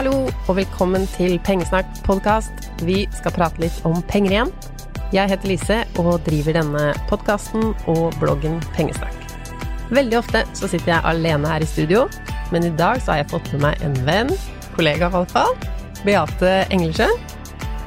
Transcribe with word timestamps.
Hallo 0.00 0.30
og 0.48 0.54
velkommen 0.56 1.02
til 1.12 1.34
Pengesnakk-podkast. 1.44 2.70
Vi 2.88 3.02
skal 3.12 3.34
prate 3.36 3.60
litt 3.60 3.82
om 3.84 3.98
penger 4.08 4.32
igjen. 4.32 4.52
Jeg 5.12 5.28
heter 5.28 5.50
Lise 5.50 5.76
og 6.00 6.22
driver 6.24 6.56
denne 6.56 6.84
podkasten 7.10 7.74
og 7.84 8.16
bloggen 8.16 8.54
Pengesnakk. 8.72 9.18
Veldig 9.92 10.16
ofte 10.22 10.40
så 10.56 10.70
sitter 10.72 10.94
jeg 10.94 11.04
alene 11.10 11.50
her 11.50 11.60
i 11.60 11.68
studio, 11.68 12.06
men 12.48 12.64
i 12.64 12.70
dag 12.78 13.02
så 13.02 13.12
har 13.12 13.20
jeg 13.20 13.28
fått 13.34 13.50
med 13.52 13.66
meg 13.66 13.84
en 13.84 13.98
venn, 14.06 14.32
kollega 14.72 15.10
i 15.10 15.14
hvert 15.18 15.36
fall, 15.36 15.52
Beate 16.06 16.54
Engelsjø. 16.72 17.10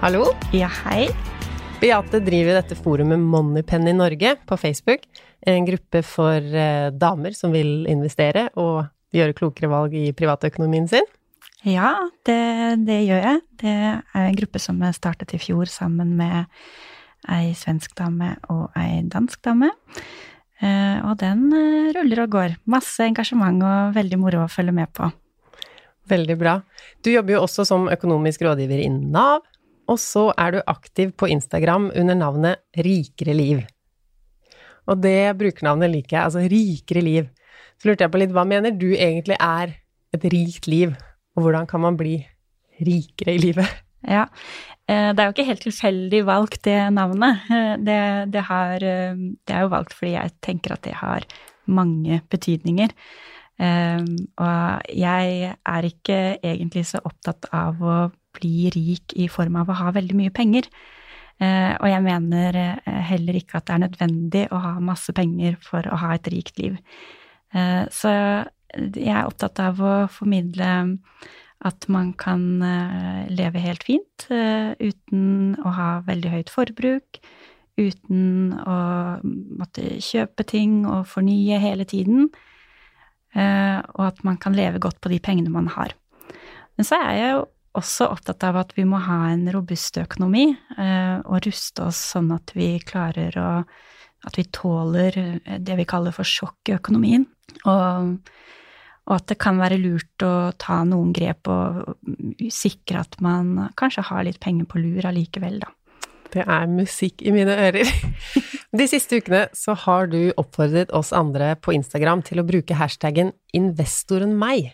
Hallo. 0.04 0.30
Ja, 0.54 0.70
hei. 0.84 1.08
Beate 1.82 2.22
driver 2.22 2.60
dette 2.60 2.78
forumet 2.78 3.26
Moneypenny 3.26 3.98
Norge 3.98 4.36
på 4.46 4.60
Facebook. 4.62 5.10
En 5.42 5.66
gruppe 5.66 6.06
for 6.06 6.38
eh, 6.38 6.94
damer 6.94 7.34
som 7.34 7.58
vil 7.58 7.90
investere 7.90 8.52
og 8.54 8.84
gjøre 9.18 9.40
klokere 9.42 9.74
valg 9.74 9.98
i 9.98 10.12
privatøkonomien 10.14 10.86
sin. 10.94 11.10
Ja, 11.64 11.94
det, 12.28 12.40
det 12.84 13.00
gjør 13.08 13.22
jeg. 13.24 13.40
Det 13.62 13.74
er 13.74 14.26
en 14.26 14.36
gruppe 14.36 14.60
som 14.60 14.82
jeg 14.84 14.98
startet 14.98 15.32
i 15.32 15.40
fjor 15.40 15.70
sammen 15.72 16.12
med 16.20 16.50
ei 17.32 17.54
svensk 17.56 17.94
dame 17.96 18.34
og 18.52 18.74
ei 18.76 19.00
dansk 19.08 19.40
dame. 19.48 19.70
Eh, 20.60 20.98
og 21.08 21.16
den 21.22 21.46
eh, 21.56 21.94
ruller 21.96 22.26
og 22.26 22.34
går. 22.36 22.58
Masse 22.68 23.08
engasjement 23.08 23.64
og 23.64 23.96
veldig 23.96 24.20
moro 24.20 24.42
å 24.44 24.52
følge 24.52 24.76
med 24.76 24.92
på. 24.96 25.08
Veldig 26.12 26.36
bra. 26.40 26.58
Du 27.00 27.14
jobber 27.14 27.38
jo 27.38 27.46
også 27.46 27.64
som 27.68 27.88
økonomisk 27.92 28.44
rådgiver 28.44 28.84
i 28.84 28.90
Nav, 28.92 29.46
og 29.88 30.00
så 30.00 30.30
er 30.40 30.58
du 30.58 30.60
aktiv 30.68 31.14
på 31.16 31.32
Instagram 31.32 31.90
under 31.96 32.20
navnet 32.20 32.84
Rikere 32.84 33.36
liv. 33.36 33.64
Og 34.92 35.00
det 35.00 35.32
brukernavnet 35.40 35.92
liker 35.96 36.18
jeg, 36.18 36.28
altså 36.28 36.44
Rikere 36.52 37.08
liv. 37.08 37.32
Så 37.80 37.88
lurte 37.88 38.04
jeg 38.04 38.12
på 38.12 38.20
litt, 38.20 38.36
hva 38.36 38.44
mener 38.48 38.76
du 38.76 38.92
egentlig 38.92 39.40
er 39.40 39.78
et 40.14 40.28
rikt 40.30 40.68
liv, 40.68 40.92
og 41.36 41.46
hvordan 41.46 41.68
kan 41.70 41.82
man 41.84 41.98
bli 41.98 42.18
rikere 42.84 43.36
i 43.36 43.42
livet? 43.42 43.84
Ja, 44.04 44.26
eh, 44.88 45.12
det 45.16 45.22
er 45.22 45.30
jo 45.30 45.34
ikke 45.34 45.48
helt 45.48 45.64
tilfeldig 45.64 46.24
valgt, 46.28 46.64
det 46.68 46.80
navnet. 46.94 47.46
Eh, 47.50 47.76
Det, 47.80 48.32
det, 48.34 48.44
har, 48.50 48.76
eh, 48.84 49.16
det 49.48 49.56
er 49.56 49.62
jo 49.62 49.72
valgt 49.72 49.94
fordi 49.94 50.16
jeg 50.18 50.32
tenker 50.42 50.74
at 50.74 50.84
det 50.84 50.96
har 51.00 51.24
mange 51.68 52.22
betydninger. 52.30 52.92
Og 53.64 54.82
jeg 54.90 55.54
er 55.54 55.86
ikke 55.86 56.18
egentlig 56.42 56.86
så 56.90 57.00
opptatt 57.06 57.46
av 57.54 57.78
å 57.80 58.12
bli 58.34 58.72
rik 58.74 59.14
i 59.16 59.28
form 59.30 59.56
av 59.62 59.70
å 59.70 59.78
ha 59.78 59.92
veldig 59.94 60.16
mye 60.18 60.34
penger. 60.34 60.66
Og 61.40 61.86
jeg 61.88 62.04
mener 62.04 62.58
heller 62.84 63.38
ikke 63.38 63.62
at 63.62 63.68
det 63.70 63.76
er 63.76 63.84
nødvendig 63.86 64.44
å 64.52 64.58
ha 64.58 64.74
masse 64.82 65.14
penger 65.14 65.56
for 65.62 65.86
å 65.86 66.02
ha 66.02 66.16
et 66.16 66.28
rikt 66.34 66.60
liv. 66.60 66.82
Så 67.94 68.12
jeg 68.74 69.14
er 69.14 69.28
opptatt 69.28 69.60
av 69.62 69.82
å 69.82 69.94
formidle 70.12 70.70
at 71.64 71.88
man 71.92 72.12
kan 72.20 72.44
eh, 72.66 73.24
leve 73.32 73.62
helt 73.64 73.86
fint 73.88 74.28
eh, 74.34 74.74
uten 74.80 75.56
å 75.64 75.74
ha 75.78 75.90
veldig 76.08 76.34
høyt 76.34 76.52
forbruk, 76.52 77.22
uten 77.80 78.52
å 78.60 78.78
måtte 79.24 79.96
kjøpe 80.04 80.46
ting 80.48 80.84
og 80.84 81.08
fornye 81.10 81.62
hele 81.64 81.88
tiden, 81.90 82.28
eh, 83.34 83.80
og 83.96 84.04
at 84.10 84.22
man 84.28 84.38
kan 84.42 84.58
leve 84.58 84.82
godt 84.84 85.00
på 85.02 85.14
de 85.14 85.22
pengene 85.24 85.54
man 85.54 85.72
har. 85.72 85.96
Men 86.76 86.90
så 86.90 87.00
er 87.00 87.18
jeg 87.18 87.34
jo 87.38 87.44
også 87.80 88.10
opptatt 88.12 88.44
av 88.46 88.60
at 88.60 88.76
vi 88.78 88.86
må 88.86 89.00
ha 89.02 89.24
en 89.32 89.48
robust 89.54 89.98
økonomi, 89.98 90.52
og 90.78 91.40
ruste 91.42 91.88
oss 91.88 91.98
sånn 92.12 92.30
at 92.36 92.54
vi 92.54 92.76
klarer 92.86 93.40
å 93.42 93.50
At 94.24 94.38
vi 94.38 94.46
tåler 94.56 95.12
det 95.60 95.76
vi 95.76 95.84
kaller 95.84 96.14
for 96.16 96.24
sjokk 96.24 96.70
i 96.70 96.76
økonomien. 96.78 97.26
Og 97.68 98.14
og 99.04 99.16
at 99.18 99.28
det 99.32 99.38
kan 99.42 99.60
være 99.60 99.82
lurt 99.82 100.24
å 100.24 100.54
ta 100.62 100.80
noen 100.88 101.12
grep 101.16 101.50
og 101.52 101.96
sikre 102.54 103.04
at 103.04 103.18
man 103.24 103.70
kanskje 103.80 104.06
har 104.08 104.24
litt 104.28 104.40
penger 104.44 104.70
på 104.70 104.80
lur 104.80 105.08
allikevel, 105.10 105.60
da. 105.64 105.72
Det 106.34 106.46
er 106.50 106.70
musikk 106.72 107.22
i 107.22 107.34
mine 107.34 107.54
ører. 107.68 107.90
De 108.80 108.86
siste 108.90 109.20
ukene 109.22 109.44
så 109.54 109.76
har 109.84 110.08
du 110.10 110.32
oppfordret 110.40 110.94
oss 110.96 111.12
andre 111.14 111.52
på 111.62 111.76
Instagram 111.76 112.24
til 112.26 112.42
å 112.42 112.48
bruke 112.48 112.80
hashtaggen 112.80 113.34
'investoren 113.54 114.34
meg'. 114.40 114.72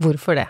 Hvorfor 0.00 0.38
det? 0.38 0.46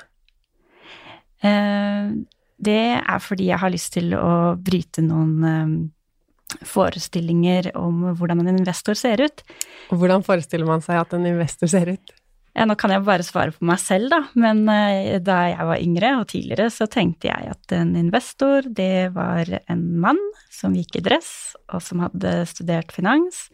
Eh, 1.42 2.12
Det 2.60 3.00
er 3.00 3.18
fordi 3.24 3.46
jeg 3.48 3.58
har 3.58 3.70
lyst 3.72 3.94
til 3.94 4.12
å 4.12 4.52
bryte 4.60 5.00
noen 5.00 5.44
eh, 5.48 6.58
forestillinger 6.68 7.70
om 7.74 8.02
hvordan 8.12 8.42
en 8.42 8.58
investor 8.58 8.92
ser 8.92 9.22
ut. 9.24 9.42
Hvordan 9.88 10.22
forestiller 10.26 10.66
man 10.66 10.82
seg 10.84 11.00
at 11.00 11.14
en 11.14 11.24
investor 11.24 11.70
ser 11.72 11.94
ut? 11.94 12.12
Ja, 12.50 12.64
nå 12.66 12.74
kan 12.78 12.90
jeg 12.90 13.04
bare 13.06 13.22
svare 13.22 13.52
for 13.54 13.66
meg 13.68 13.78
selv, 13.78 14.10
da, 14.10 14.24
men 14.38 14.64
eh, 14.72 15.20
da 15.22 15.36
jeg 15.52 15.66
var 15.68 15.82
yngre 15.84 16.08
og 16.18 16.26
tidligere, 16.32 16.66
så 16.74 16.88
tenkte 16.90 17.28
jeg 17.30 17.52
at 17.52 17.74
en 17.76 17.92
investor, 17.98 18.66
det 18.66 19.12
var 19.14 19.46
en 19.70 19.84
mann 20.02 20.18
som 20.50 20.74
gikk 20.74 20.98
i 20.98 21.04
dress, 21.06 21.30
og 21.70 21.84
som 21.86 22.02
hadde 22.02 22.32
studert 22.50 22.90
finans, 22.94 23.44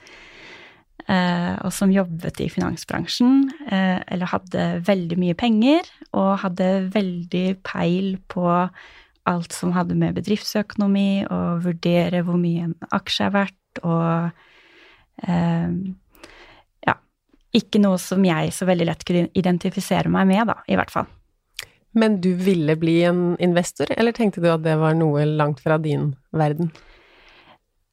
eh, 1.05 1.53
og 1.61 1.75
som 1.77 1.93
jobbet 1.93 2.41
i 2.41 2.49
finansbransjen, 2.53 3.51
eh, 3.69 4.01
eller 4.17 4.33
hadde 4.33 4.65
veldig 4.89 5.21
mye 5.21 5.37
penger, 5.45 5.93
og 6.17 6.41
hadde 6.47 6.71
veldig 6.97 7.47
peil 7.69 8.17
på 8.33 8.49
alt 9.29 9.53
som 9.53 9.77
hadde 9.77 9.99
med 9.99 10.17
bedriftsøkonomi, 10.17 11.27
og 11.29 11.69
vurdere 11.69 12.25
hvor 12.25 12.41
mye 12.41 12.71
en 12.71 12.75
aksje 12.97 13.29
er 13.29 13.39
verdt, 13.43 13.85
og 13.85 14.33
ikke 17.57 17.81
noe 17.83 17.99
som 18.01 18.25
jeg 18.27 18.53
så 18.55 18.69
veldig 18.69 18.89
lett 18.89 19.05
kunne 19.07 19.31
identifisere 19.39 20.13
meg 20.13 20.29
med, 20.31 20.47
da, 20.53 20.61
i 20.69 20.77
hvert 20.79 20.93
fall. 20.93 21.09
Men 21.97 22.19
du 22.21 22.35
ville 22.37 22.77
bli 22.77 22.99
en 23.09 23.23
investor, 23.41 23.89
eller 23.97 24.13
tenkte 24.13 24.43
du 24.45 24.51
at 24.53 24.65
det 24.65 24.77
var 24.77 24.97
noe 24.99 25.25
langt 25.25 25.63
fra 25.65 25.79
din 25.81 26.11
verden? 26.37 26.69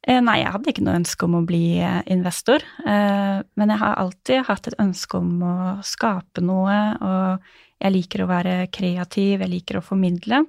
Eh, 0.03 0.19
nei, 0.19 0.41
jeg 0.41 0.51
hadde 0.51 0.71
ikke 0.73 0.83
noe 0.83 0.99
ønske 0.99 1.27
om 1.29 1.37
å 1.39 1.45
bli 1.47 1.77
eh, 1.79 2.01
investor, 2.11 2.65
eh, 2.83 3.37
men 3.39 3.71
jeg 3.71 3.79
har 3.79 4.01
alltid 4.01 4.43
hatt 4.49 4.67
et 4.67 4.81
ønske 4.83 5.21
om 5.21 5.37
å 5.47 5.55
skape 5.87 6.43
noe, 6.43 6.79
og 6.99 7.79
jeg 7.83 7.95
liker 7.95 8.25
å 8.25 8.29
være 8.31 8.57
kreativ, 8.75 9.39
jeg 9.39 9.51
liker 9.51 9.79
å 9.79 9.83
formidle. 9.83 10.41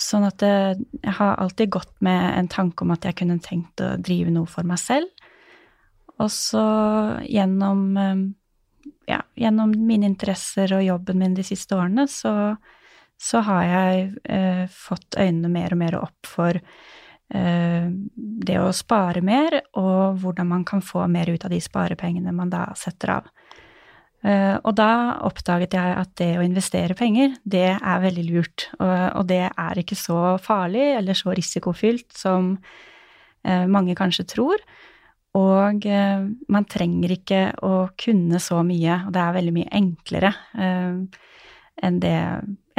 Sånn 0.00 0.24
at 0.24 0.42
jeg 0.46 1.14
har 1.18 1.40
alltid 1.42 1.72
gått 1.74 1.90
med 2.06 2.22
en 2.38 2.48
tanke 2.48 2.86
om 2.86 2.94
at 2.94 3.04
jeg 3.04 3.18
kunne 3.18 3.40
tenkt 3.42 3.82
å 3.82 3.96
drive 4.00 4.30
noe 4.32 4.48
for 4.48 4.64
meg 4.64 4.78
selv. 4.80 5.10
Og 6.20 6.30
så 6.32 6.62
gjennom, 7.24 7.84
ja, 9.08 9.20
gjennom 9.40 9.74
mine 9.88 10.08
interesser 10.10 10.76
og 10.76 10.84
jobben 10.84 11.20
min 11.22 11.36
de 11.38 11.44
siste 11.46 11.76
årene, 11.76 12.04
så, 12.10 12.34
så 13.16 13.42
har 13.46 13.62
jeg 13.68 14.08
eh, 14.28 14.64
fått 14.68 15.16
øynene 15.16 15.52
mer 15.52 15.76
og 15.76 15.80
mer 15.80 15.96
opp 16.02 16.28
for 16.28 16.60
Eh, 17.30 17.86
det 18.42 18.56
å 18.58 18.72
spare 18.74 19.22
mer, 19.22 19.54
og 19.78 20.18
hvordan 20.22 20.48
man 20.50 20.64
kan 20.66 20.82
få 20.82 21.04
mer 21.06 21.30
ut 21.30 21.44
av 21.46 21.52
de 21.52 21.60
sparepengene 21.62 22.34
man 22.34 22.50
da 22.50 22.66
setter 22.78 23.18
av. 23.20 23.30
Uh, 24.20 24.60
og 24.68 24.74
da 24.76 25.16
oppdaget 25.24 25.72
jeg 25.72 25.92
at 25.96 26.10
det 26.20 26.34
å 26.36 26.42
investere 26.44 26.92
penger, 26.92 27.38
det 27.48 27.70
er 27.72 28.02
veldig 28.02 28.24
lurt. 28.26 28.66
Og 28.76 29.22
det 29.30 29.46
er 29.48 29.80
ikke 29.80 29.96
så 29.96 30.34
farlig 30.44 30.90
eller 30.98 31.16
så 31.16 31.32
risikofylt 31.32 32.12
som 32.12 32.50
uh, 32.58 33.64
mange 33.64 33.96
kanskje 33.96 34.26
tror. 34.28 34.60
Og 35.38 35.84
man 36.50 36.64
trenger 36.66 37.12
ikke 37.14 37.42
å 37.62 37.74
kunne 37.94 38.40
så 38.42 38.64
mye, 38.66 38.96
og 39.06 39.12
det 39.14 39.20
er 39.22 39.36
veldig 39.36 39.52
mye 39.54 39.70
enklere 39.78 40.32
enn 40.58 42.00
det 42.02 42.16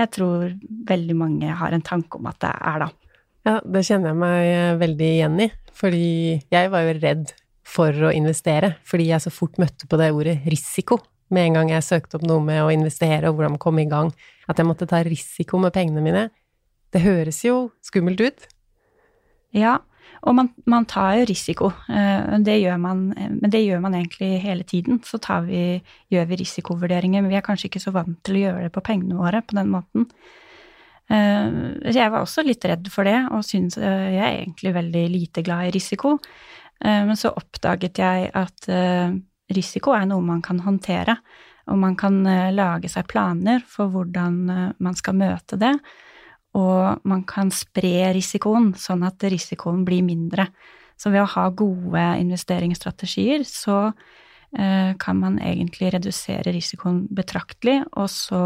jeg 0.01 0.11
tror 0.15 0.49
veldig 0.89 1.15
mange 1.17 1.53
har 1.61 1.75
en 1.75 1.85
tanke 1.85 2.19
om 2.19 2.27
at 2.31 2.39
det 2.43 2.51
er, 2.51 2.85
da. 2.85 2.89
Ja, 3.47 3.53
det 3.65 3.85
kjenner 3.87 4.11
jeg 4.11 4.19
meg 4.21 4.47
eh, 4.47 4.73
veldig 4.81 5.07
igjen 5.15 5.39
i, 5.41 5.47
fordi 5.77 6.09
jeg 6.53 6.71
var 6.73 6.85
jo 6.85 6.97
redd 6.99 7.31
for 7.71 8.05
å 8.07 8.11
investere, 8.13 8.75
fordi 8.87 9.09
jeg 9.09 9.23
så 9.23 9.31
fort 9.33 9.57
møtte 9.61 9.87
på 9.89 9.99
det 10.01 10.11
ordet 10.13 10.37
risiko 10.49 10.99
med 11.31 11.47
en 11.47 11.59
gang 11.59 11.71
jeg 11.71 11.87
søkte 11.87 12.19
opp 12.19 12.25
noe 12.27 12.43
med 12.43 12.59
å 12.63 12.71
investere 12.73 13.29
og 13.29 13.37
hvordan 13.37 13.59
komme 13.61 13.85
i 13.85 13.89
gang, 13.89 14.11
at 14.51 14.59
jeg 14.59 14.67
måtte 14.67 14.89
ta 14.89 14.99
risiko 15.07 15.61
med 15.63 15.73
pengene 15.73 16.03
mine. 16.03 16.25
Det 16.91 17.03
høres 17.05 17.39
jo 17.45 17.69
skummelt 17.85 18.19
ut. 18.19 18.49
Ja, 19.55 19.79
og 20.21 20.35
man, 20.37 20.51
man 20.69 20.85
tar 20.85 21.15
jo 21.19 21.29
risiko. 21.29 21.71
Eh, 21.89 22.37
det 22.45 22.59
gjør 22.61 22.77
man, 22.81 23.07
men 23.15 23.53
det 23.53 23.63
gjør 23.63 23.81
man 23.81 23.97
egentlig 23.97 24.35
hele 24.43 24.63
tiden. 24.67 25.01
Så 25.05 25.17
vi, 25.47 25.81
gjør 26.13 26.29
vi 26.29 26.39
risikovurderinger, 26.43 27.23
men 27.23 27.33
vi 27.33 27.39
er 27.39 27.45
kanskje 27.45 27.71
ikke 27.71 27.83
så 27.83 27.95
vant 27.95 28.19
til 28.25 28.37
å 28.37 28.45
gjøre 28.45 28.67
det 28.67 28.75
på 28.75 28.85
pengene 28.85 29.17
våre 29.17 29.41
på 29.41 29.57
den 29.57 29.73
måten. 29.73 30.07
Eh, 31.11 31.47
jeg 31.91 32.11
var 32.11 32.21
også 32.21 32.43
litt 32.45 32.65
redd 32.69 32.87
for 32.91 33.07
det, 33.07 33.17
og 33.33 33.43
syns 33.45 33.77
eh, 33.79 34.07
jeg 34.15 34.23
er 34.23 34.37
egentlig 34.43 34.75
veldig 34.77 35.05
lite 35.11 35.43
glad 35.45 35.67
i 35.67 35.73
risiko. 35.75 36.15
Eh, 36.79 37.01
men 37.07 37.17
så 37.19 37.33
oppdaget 37.35 38.01
jeg 38.01 38.29
at 38.37 38.69
risiko 39.51 39.95
er 39.97 40.05
noe 40.07 40.23
man 40.23 40.43
kan 40.45 40.61
håndtere, 40.63 41.17
og 41.71 41.77
man 41.79 41.97
kan 41.99 42.23
lage 42.55 42.89
seg 42.89 43.09
planer 43.11 43.61
for 43.69 43.91
hvordan 43.91 44.39
man 44.81 44.95
skal 44.97 45.17
møte 45.19 45.59
det. 45.59 45.73
Og 46.57 47.03
man 47.07 47.23
kan 47.27 47.51
spre 47.55 48.11
risikoen, 48.15 48.73
sånn 48.75 49.05
at 49.07 49.23
risikoen 49.31 49.85
blir 49.87 50.03
mindre. 50.03 50.49
Så 50.99 51.13
ved 51.13 51.23
å 51.23 51.31
ha 51.35 51.47
gode 51.49 52.07
investeringsstrategier, 52.21 53.45
så 53.47 53.91
kan 54.51 55.15
man 55.15 55.37
egentlig 55.39 55.93
redusere 55.93 56.51
risikoen 56.51 57.05
betraktelig, 57.15 57.77
og 57.95 58.09
så 58.11 58.41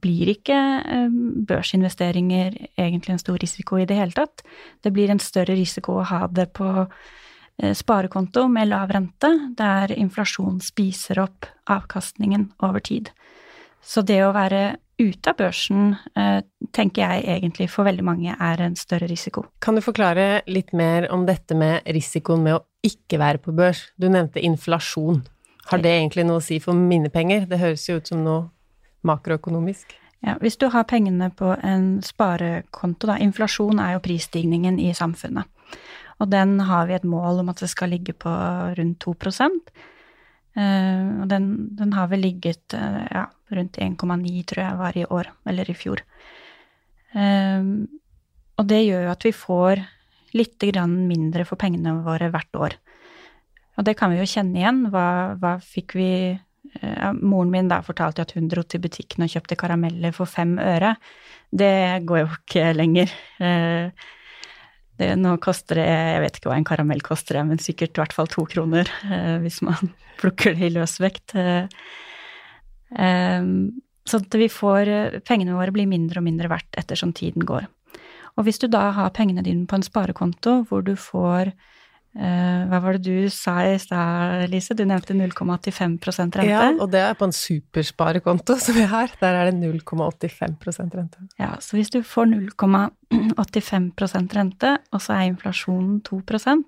blir 0.00 0.32
ikke 0.34 0.58
eh, 0.80 1.16
børsinvesteringer 1.48 2.56
egentlig 2.78 3.14
en 3.14 3.22
stor 3.22 3.40
risiko 3.42 3.80
i 3.80 3.86
det 3.88 3.98
hele 3.98 4.16
tatt. 4.16 4.44
Det 4.82 4.92
blir 4.94 5.12
en 5.12 5.22
større 5.22 5.56
risiko 5.58 6.00
å 6.00 6.06
ha 6.08 6.24
det 6.32 6.50
på 6.56 6.68
eh, 6.80 7.74
sparekonto 7.76 8.46
med 8.52 8.70
lav 8.70 8.92
rente, 8.94 9.32
der 9.58 9.92
inflasjon 9.96 10.60
spiser 10.64 11.22
opp 11.26 11.48
avkastningen 11.70 12.50
over 12.66 12.84
tid. 12.84 13.12
Så 13.80 14.04
det 14.06 14.22
å 14.24 14.34
være 14.36 14.80
ute 15.00 15.32
av 15.32 15.38
børsen 15.40 15.94
eh, 16.14 16.40
tenker 16.76 17.02
jeg 17.02 17.38
egentlig 17.38 17.70
for 17.72 17.88
veldig 17.88 18.04
mange 18.04 18.36
er 18.36 18.62
en 18.62 18.76
større 18.78 19.08
risiko. 19.10 19.46
Kan 19.64 19.78
du 19.78 19.84
forklare 19.84 20.42
litt 20.50 20.74
mer 20.76 21.08
om 21.14 21.24
dette 21.28 21.56
med 21.58 21.88
risikoen 21.88 22.44
med 22.44 22.58
å 22.58 22.64
ikke 22.86 23.20
være 23.20 23.42
på 23.42 23.54
børs? 23.56 23.86
Du 23.96 24.10
nevnte 24.12 24.42
inflasjon. 24.44 25.22
Har 25.70 25.82
det 25.82 25.92
egentlig 25.96 26.26
noe 26.28 26.40
å 26.40 26.44
si 26.44 26.58
for 26.62 26.76
mine 26.76 27.10
penger? 27.12 27.46
Det 27.48 27.60
høres 27.60 27.88
jo 27.88 27.98
ut 28.00 28.12
som 28.12 28.22
noe 28.26 28.48
makroøkonomisk? 29.06 29.96
Ja, 30.20 30.36
hvis 30.40 30.58
du 30.60 30.66
har 30.68 30.84
pengene 30.84 31.30
på 31.32 31.54
en 31.64 32.02
sparekonto, 32.04 33.08
da 33.08 33.16
Inflasjon 33.24 33.80
er 33.80 33.94
jo 33.94 34.04
prisstigningen 34.04 34.76
i 34.82 34.92
samfunnet. 34.96 35.48
Og 36.20 36.28
den 36.28 36.58
har 36.68 36.88
vi 36.90 36.98
et 36.98 37.06
mål 37.08 37.40
om 37.40 37.48
at 37.52 37.62
det 37.62 37.70
skal 37.72 37.94
ligge 37.94 38.12
på 38.12 38.30
rundt 38.76 39.00
2 39.00 39.14
eh, 40.60 41.06
Og 41.22 41.28
den, 41.30 41.46
den 41.76 41.92
har 41.96 42.10
vel 42.12 42.20
ligget 42.20 42.74
eh, 42.74 43.06
ja, 43.08 43.26
rundt 43.56 43.78
1,9, 43.82 44.44
tror 44.48 44.62
jeg 44.64 44.80
var 44.80 44.98
i 44.98 45.06
år, 45.06 45.30
eller 45.50 45.70
i 45.70 45.76
fjor. 45.76 46.02
Um, 47.14 47.88
og 48.60 48.68
det 48.70 48.84
gjør 48.84 49.08
jo 49.08 49.14
at 49.14 49.26
vi 49.26 49.32
får 49.34 49.82
litt 50.36 50.62
mindre 50.86 51.44
for 51.48 51.58
pengene 51.58 51.96
våre 52.04 52.30
hvert 52.30 52.54
år. 52.54 52.76
Og 53.78 53.86
det 53.86 53.96
kan 53.98 54.12
vi 54.12 54.20
jo 54.20 54.28
kjenne 54.28 54.60
igjen. 54.60 54.84
Hva, 54.92 55.34
hva 55.40 55.56
fikk 55.58 55.96
vi 55.98 56.10
ja, 56.78 57.10
moren 57.16 57.50
min 57.50 57.70
da 57.70 57.80
fortalte 57.82 58.22
at 58.22 58.34
hun 58.36 58.48
dro 58.50 58.62
til 58.62 58.82
butikken 58.84 59.24
og 59.24 59.32
kjøpte 59.32 59.58
karameller 59.58 60.14
for 60.14 60.30
fem 60.30 60.54
øre. 60.62 60.94
Det 61.50 62.04
går 62.06 62.22
jo 62.22 62.28
ikke 62.36 62.70
lenger. 62.76 63.14
Uh, 63.40 63.90
det, 65.00 65.14
nå 65.16 65.32
koster 65.40 65.80
det 65.80 65.86
Jeg 65.88 66.20
vet 66.26 66.36
ikke 66.36 66.50
hva 66.50 66.58
en 66.60 66.68
karamell 66.68 67.00
koster, 67.02 67.40
men 67.48 67.62
sikkert 67.62 67.96
i 67.96 68.02
hvert 68.02 68.14
fall 68.14 68.28
to 68.30 68.44
kroner 68.50 68.90
uh, 69.08 69.40
hvis 69.42 69.62
man 69.66 69.90
plukker 70.20 70.54
det 70.54 70.68
i 70.68 70.74
løsvekt. 70.74 71.34
Eh, 71.38 71.64
så 72.90 74.18
at 74.18 74.34
vi 74.34 74.48
får 74.50 74.88
Pengene 75.22 75.54
våre 75.54 75.70
blir 75.74 75.86
mindre 75.86 76.18
og 76.18 76.26
mindre 76.26 76.48
verdt 76.50 76.74
ettersom 76.80 77.12
tiden 77.14 77.44
går. 77.46 77.68
Og 78.38 78.46
hvis 78.46 78.58
du 78.58 78.66
da 78.70 78.90
har 78.96 79.12
pengene 79.14 79.44
dine 79.46 79.66
på 79.70 79.78
en 79.78 79.86
sparekonto 79.86 80.64
hvor 80.70 80.86
du 80.86 80.96
får 80.98 81.54
Uh, 82.10 82.66
hva 82.66 82.80
var 82.82 82.98
det 82.98 83.06
du 83.06 83.30
sa 83.30 83.62
i 83.70 83.78
stad, 83.78 84.50
Lise? 84.50 84.74
Du 84.74 84.82
nevnte 84.82 85.14
0,85% 85.14 86.34
rente. 86.40 86.42
Ja, 86.42 86.74
og 86.74 86.90
det 86.90 86.98
er 87.06 87.14
på 87.14 87.22
en 87.28 87.30
supersparekonto 87.30 88.58
som 88.58 88.74
vi 88.74 88.82
har. 88.90 89.14
Der 89.20 89.38
er 89.38 89.46
det 89.46 89.54
0,85% 89.62 90.90
rente. 90.98 91.22
Ja, 91.38 91.54
så 91.62 91.78
hvis 91.78 91.94
du 91.94 92.02
får 92.02 92.26
0,85% 92.32 94.34
rente, 94.34 94.82
og 94.90 94.98
så 95.06 95.14
er 95.20 95.30
inflasjonen 95.30 96.02
2% 96.02 96.66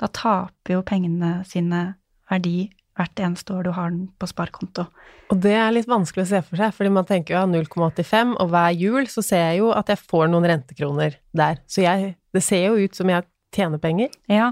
da 0.00 0.08
taper 0.12 0.76
jo 0.76 0.84
pengene 0.86 1.40
sine 1.48 1.82
verdi 2.30 2.68
hvert 2.96 3.20
eneste 3.20 3.52
år 3.54 3.66
du 3.66 3.72
har 3.76 3.92
den 3.92 4.08
på 4.16 4.28
sparekonto. 4.30 4.86
Og 5.32 5.40
det 5.42 5.54
er 5.58 5.72
litt 5.74 5.88
vanskelig 5.90 6.24
å 6.24 6.30
se 6.30 6.42
for 6.46 6.60
seg, 6.60 6.74
fordi 6.74 6.92
man 6.96 7.08
tenker 7.08 7.34
jo 7.34 7.42
ja, 7.42 7.46
0,85, 7.50 8.36
og 8.40 8.52
hver 8.52 8.76
jul 8.76 9.08
så 9.12 9.24
ser 9.24 9.42
jeg 9.50 9.62
jo 9.62 9.72
at 9.76 9.90
jeg 9.92 10.02
får 10.02 10.28
noen 10.32 10.48
rentekroner 10.48 11.18
der. 11.36 11.60
Så 11.68 11.84
jeg, 11.84 12.14
det 12.32 12.44
ser 12.46 12.68
jo 12.68 12.86
ut 12.86 12.96
som 12.96 13.12
jeg 13.12 13.26
tjener 13.56 13.80
penger? 13.80 14.12
Ja, 14.30 14.50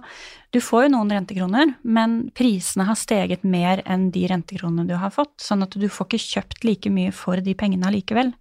du 0.55 0.61
får 0.63 0.87
jo 0.87 0.95
noen 0.95 1.13
rentekroner, 1.13 1.75
men 1.83 2.17
prisene 2.37 2.87
har 2.89 2.99
steget 2.99 3.45
mer 3.47 3.83
enn 3.89 4.09
de 4.15 4.27
rentekronene 4.31 4.87
du 4.89 4.97
har 5.01 5.13
fått, 5.15 5.37
sånn 5.43 5.65
at 5.67 5.77
du 5.77 5.89
får 5.89 6.09
ikke 6.09 6.25
kjøpt 6.25 6.65
like 6.69 6.93
mye 6.93 7.13
for 7.15 7.43
de 7.45 7.57
pengene 7.59 7.89
allikevel. 7.91 8.33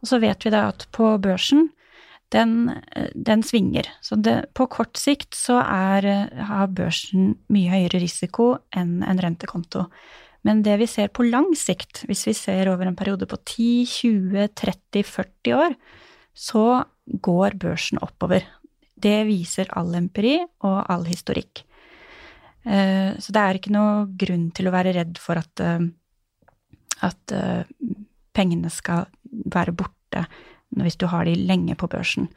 Og 0.00 0.08
så 0.08 0.20
vet 0.22 0.46
vi 0.46 0.52
da 0.54 0.66
at 0.70 0.86
på 0.96 1.12
børsen, 1.20 1.68
den, 2.30 2.70
den 3.14 3.42
svinger. 3.46 3.88
Så 4.04 4.18
det, 4.22 4.52
på 4.54 4.68
kort 4.70 4.98
sikt 5.00 5.34
så 5.38 5.58
er, 5.62 6.06
har 6.50 6.72
børsen 6.74 7.34
mye 7.52 7.72
høyere 7.72 8.02
risiko 8.02 8.52
enn 8.76 9.00
en 9.02 9.22
rentekonto. 9.22 9.86
Men 10.46 10.62
det 10.64 10.78
vi 10.80 10.88
ser 10.88 11.10
på 11.12 11.26
lang 11.26 11.50
sikt, 11.58 12.04
hvis 12.08 12.24
vi 12.28 12.34
ser 12.36 12.70
over 12.72 12.88
en 12.88 12.96
periode 12.96 13.28
på 13.28 13.36
10, 13.42 13.66
20, 13.92 14.46
30, 14.56 15.02
40 15.04 15.58
år, 15.58 15.74
så 16.32 16.84
går 17.04 17.58
børsen 17.60 18.00
oppover. 18.00 18.46
Det 19.00 19.18
viser 19.28 19.68
all 19.76 19.92
empiri 19.98 20.38
og 20.64 20.78
all 20.92 21.04
historikk. 21.08 21.64
Eh, 22.64 23.16
så 23.20 23.32
det 23.32 23.42
er 23.42 23.58
ikke 23.58 23.72
noe 23.72 24.04
grunn 24.20 24.50
til 24.56 24.68
å 24.68 24.74
være 24.74 24.94
redd 24.96 25.20
for 25.20 25.40
at, 25.40 25.62
eh, 25.64 25.86
at 27.08 27.36
eh, 27.36 27.62
pengene 28.36 28.72
skal 28.72 29.08
være 29.24 29.76
borte 29.76 30.26
hvis 30.78 30.98
du 31.00 31.06
har 31.10 31.26
de 31.26 31.34
lenge 31.34 31.74
på 31.78 31.88
børsen. 31.90 32.28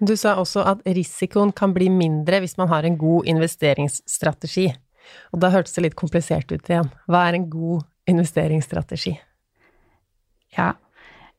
Du 0.00 0.16
sa 0.18 0.34
også 0.40 0.64
at 0.66 0.82
risikoen 0.86 1.52
kan 1.56 1.74
bli 1.76 1.88
mindre 1.92 2.40
hvis 2.42 2.56
man 2.58 2.70
har 2.72 2.86
en 2.86 2.98
god 2.98 3.28
investeringsstrategi. 3.30 4.70
Og 5.32 5.40
da 5.42 5.52
hørtes 5.54 5.76
det 5.76 5.86
litt 5.86 5.98
komplisert 5.98 6.50
ut 6.50 6.66
igjen. 6.66 6.90
Hva 7.06 7.28
er 7.28 7.38
en 7.38 7.46
god 7.50 7.86
investeringsstrategi? 8.10 9.14
Ja, 10.56 10.72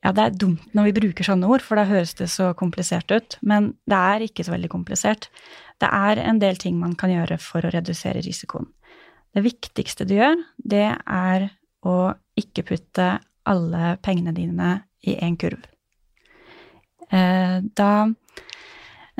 ja, 0.05 0.13
det 0.13 0.23
er 0.23 0.35
dumt 0.39 0.75
når 0.77 0.89
vi 0.89 0.95
bruker 0.99 1.25
sånne 1.25 1.49
ord, 1.49 1.63
for 1.65 1.79
da 1.79 1.87
høres 1.89 2.13
det 2.19 2.29
så 2.31 2.51
komplisert 2.57 3.11
ut. 3.11 3.37
Men 3.41 3.73
det 3.89 3.97
er 3.97 4.27
ikke 4.27 4.45
så 4.45 4.53
veldig 4.53 4.69
komplisert. 4.71 5.29
Det 5.81 5.89
er 5.91 6.21
en 6.23 6.41
del 6.41 6.59
ting 6.61 6.77
man 6.79 6.95
kan 6.99 7.11
gjøre 7.13 7.39
for 7.41 7.65
å 7.65 7.71
redusere 7.73 8.23
risikoen. 8.25 8.69
Det 9.35 9.43
viktigste 9.45 10.07
du 10.07 10.15
gjør, 10.17 10.37
det 10.57 10.87
er 10.95 11.49
å 11.85 11.97
ikke 12.39 12.65
putte 12.71 13.17
alle 13.47 13.97
pengene 14.03 14.33
dine 14.35 14.69
i 15.03 15.17
én 15.23 15.35
kurv. 15.39 15.65
Eh, 17.11 17.59
da 17.75 17.91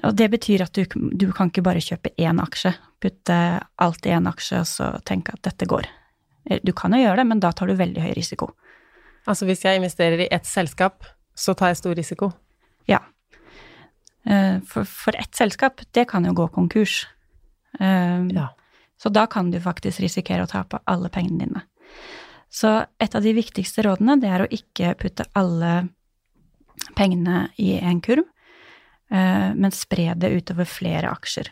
Og 0.03 0.13
det 0.13 0.27
betyr 0.29 0.61
at 0.61 0.73
du, 0.77 0.83
du 1.13 1.31
kan 1.33 1.49
ikke 1.49 1.63
bare 1.65 1.81
kjøpe 1.81 2.11
én 2.21 2.37
aksje, 2.43 2.73
putte 3.01 3.37
alt 3.81 4.05
i 4.05 4.11
én 4.13 4.27
aksje 4.29 4.59
og 4.61 4.67
så 4.69 4.89
tenke 5.05 5.33
at 5.33 5.41
dette 5.47 5.65
går. 5.65 5.87
Eh, 6.49 6.59
Du 6.63 6.73
kan 6.73 6.93
jo 6.93 6.99
gjøre 7.01 7.17
det, 7.17 7.27
men 7.27 7.39
da 7.39 7.51
tar 7.51 7.67
du 7.67 7.73
veldig 7.75 8.01
høy 8.03 8.13
risiko. 8.13 8.51
Altså 9.27 9.45
hvis 9.49 9.63
jeg 9.65 9.79
investerer 9.79 10.21
i 10.21 10.29
ett 10.31 10.45
selskap, 10.45 11.03
så 11.35 11.55
tar 11.55 11.73
jeg 11.73 11.77
stor 11.81 11.95
risiko. 11.95 12.31
Ja. 12.87 12.99
Eh, 14.25 14.59
For, 14.67 14.85
for 14.85 15.15
ett 15.17 15.33
selskap, 15.35 15.81
det 15.93 16.07
kan 16.07 16.25
jo 16.25 16.33
gå 16.33 16.47
konkurs. 16.53 17.05
Ja. 17.79 18.47
Så 18.97 19.09
da 19.13 19.27
kan 19.29 19.51
du 19.51 19.59
faktisk 19.61 19.99
risikere 20.01 20.45
å 20.45 20.49
tape 20.49 20.79
alle 20.89 21.09
pengene 21.13 21.45
dine. 21.45 21.61
Så 22.49 22.85
et 22.99 23.13
av 23.15 23.21
de 23.21 23.33
viktigste 23.37 23.83
rådene, 23.85 24.15
det 24.21 24.29
er 24.31 24.41
å 24.45 24.49
ikke 24.49 24.95
putte 24.97 25.27
alle 25.37 25.89
pengene 26.95 27.49
i 27.57 27.77
en 27.79 28.01
kurv, 28.01 28.25
eh, 29.11 29.53
men 29.53 29.71
spre 29.71 30.13
det 30.17 30.31
utover 30.41 30.65
flere 30.69 31.11
aksjer. 31.11 31.49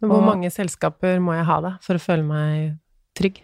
Men 0.00 0.10
hvor 0.10 0.22
Og- 0.22 0.34
mange 0.34 0.50
selskaper 0.50 1.20
må 1.20 1.34
jeg 1.36 1.46
ha 1.46 1.60
da, 1.60 1.78
for 1.80 1.94
å 1.94 2.00
føle 2.02 2.24
meg 2.24 2.78
trygg? 3.14 3.40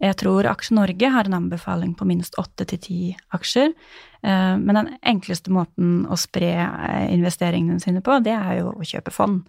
Jeg 0.00 0.14
tror 0.14 0.44
Aksje 0.46 0.76
Norge 0.76 1.10
har 1.10 1.24
en 1.26 1.34
anbefaling 1.34 1.96
på 1.96 2.06
minst 2.06 2.36
åtte 2.38 2.64
til 2.64 2.78
ti 2.78 3.16
aksjer. 3.34 3.74
Eh, 4.22 4.56
Men 4.56 4.74
den 4.74 4.98
enkleste 5.02 5.48
måten 5.50 6.06
å 6.06 6.16
spre 6.16 6.52
eh, 6.54 7.08
investeringene 7.12 7.80
sine 7.80 8.00
på, 8.00 8.22
det 8.22 8.32
er 8.32 8.60
jo 8.60 8.72
å 8.74 8.86
kjøpe 8.86 9.10
fond. 9.10 9.42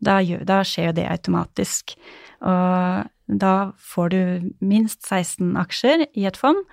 Da, 0.00 0.20
da 0.22 0.60
skjer 0.62 0.86
jo 0.86 0.92
det 0.92 1.08
automatisk. 1.10 1.96
Og 2.40 3.10
da 3.36 3.72
får 3.76 4.10
du 4.10 4.52
minst 4.60 5.02
16 5.02 5.56
aksjer 5.56 6.06
i 6.14 6.24
et 6.26 6.36
fond, 6.36 6.64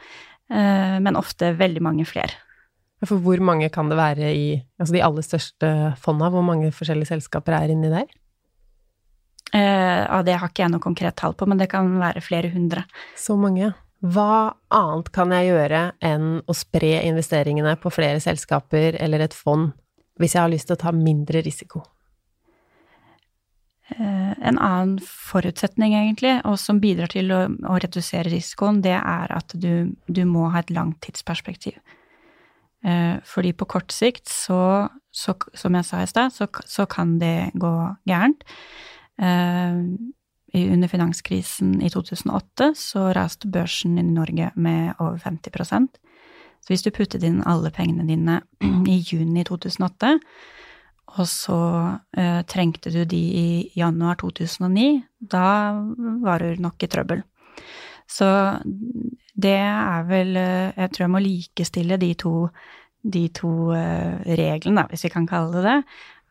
men 0.47 1.15
ofte 1.15 1.57
veldig 1.57 1.81
mange 1.81 2.05
flere. 2.05 2.29
For 3.05 3.21
hvor 3.21 3.41
mange 3.43 3.69
kan 3.73 3.89
det 3.91 3.97
være 3.99 4.33
i 4.33 4.45
altså 4.79 4.95
de 4.95 5.03
aller 5.05 5.25
største 5.25 5.71
fonda? 6.01 6.29
Hvor 6.33 6.45
mange 6.45 6.71
forskjellige 6.75 7.13
selskaper 7.13 7.57
er 7.57 7.73
inni 7.73 7.91
der? 7.93 8.09
Eh, 9.55 10.21
det 10.25 10.35
har 10.35 10.49
ikke 10.49 10.65
jeg 10.65 10.73
noe 10.73 10.83
konkret 10.83 11.15
tall 11.19 11.35
på, 11.37 11.47
men 11.47 11.61
det 11.61 11.69
kan 11.71 11.89
være 12.01 12.23
flere 12.23 12.51
hundre. 12.53 12.85
Så 13.15 13.37
mange. 13.39 13.71
Hva 14.05 14.53
annet 14.73 15.09
kan 15.15 15.31
jeg 15.33 15.49
gjøre 15.53 15.81
enn 16.03 16.29
å 16.45 16.53
spre 16.53 16.99
investeringene 17.07 17.77
på 17.81 17.93
flere 17.93 18.19
selskaper 18.21 18.97
eller 19.01 19.23
et 19.25 19.33
fond, 19.33 19.71
hvis 20.19 20.35
jeg 20.35 20.43
har 20.43 20.51
lyst 20.51 20.69
til 20.69 20.77
å 20.77 20.83
ta 20.83 20.93
mindre 20.95 21.41
risiko? 21.45 21.85
Eh, 23.95 24.33
En 24.45 24.57
annen 24.59 24.99
forutsetning, 24.99 25.93
egentlig, 25.95 26.35
og 26.45 26.59
som 26.59 26.81
bidrar 26.81 27.09
til 27.13 27.31
å, 27.31 27.45
å 27.47 27.77
redusere 27.81 28.29
risikoen, 28.29 28.81
det 28.81 28.97
er 28.97 29.31
at 29.31 29.55
du, 29.55 29.95
du 30.05 30.25
må 30.25 30.49
ha 30.53 30.61
et 30.61 30.73
langt 30.73 30.99
tidsperspektiv. 31.05 31.79
Eh, 32.85 33.17
Fordi 33.25 33.53
på 33.53 33.65
kort 33.65 33.91
sikt, 33.91 34.29
så, 34.29 34.89
så 35.11 35.33
som 35.53 35.75
jeg 35.75 35.85
sa 35.85 36.03
i 36.03 36.09
stad, 36.09 36.33
så, 36.33 36.47
så 36.65 36.85
kan 36.85 37.17
det 37.19 37.51
gå 37.53 37.73
gærent. 38.07 38.45
Eh, 39.21 39.81
Under 40.55 40.87
finanskrisen 40.87 41.81
i 41.83 41.89
2008 41.91 42.69
så 42.79 43.09
raste 43.11 43.49
børsen 43.51 43.97
i 43.99 44.03
Norge 44.07 44.51
med 44.55 44.93
over 44.99 45.17
50% 45.17 45.97
Så 46.61 46.71
hvis 46.71 46.83
du 46.85 46.91
puttet 46.91 47.23
inn 47.23 47.41
alle 47.43 47.71
pengene 47.71 48.07
dine 48.07 48.41
i 48.87 49.01
juni 49.03 49.43
2008, 49.43 50.19
og 51.15 51.27
så 51.29 51.59
eh, 52.17 52.41
trengte 52.47 52.89
du 52.91 53.03
de 53.05 53.17
i 53.17 53.71
januar 53.75 54.15
2009, 54.15 55.03
da 55.19 55.75
var 56.23 56.39
du 56.39 56.61
nok 56.61 56.83
i 56.83 56.87
trøbbel. 56.87 57.21
Så 58.07 58.27
det 59.35 59.57
er 59.59 60.05
vel 60.07 60.35
eh, 60.39 60.73
Jeg 60.77 60.91
tror 60.93 61.05
jeg 61.05 61.13
må 61.13 61.21
likestille 61.23 61.97
de 62.01 62.11
to, 62.19 62.33
de 63.01 63.27
to 63.35 63.71
eh, 63.75 64.21
reglene, 64.37 64.85
hvis 64.89 65.07
vi 65.07 65.13
kan 65.13 65.27
kalle 65.29 65.57
det 65.57 65.65
det. 65.65 65.79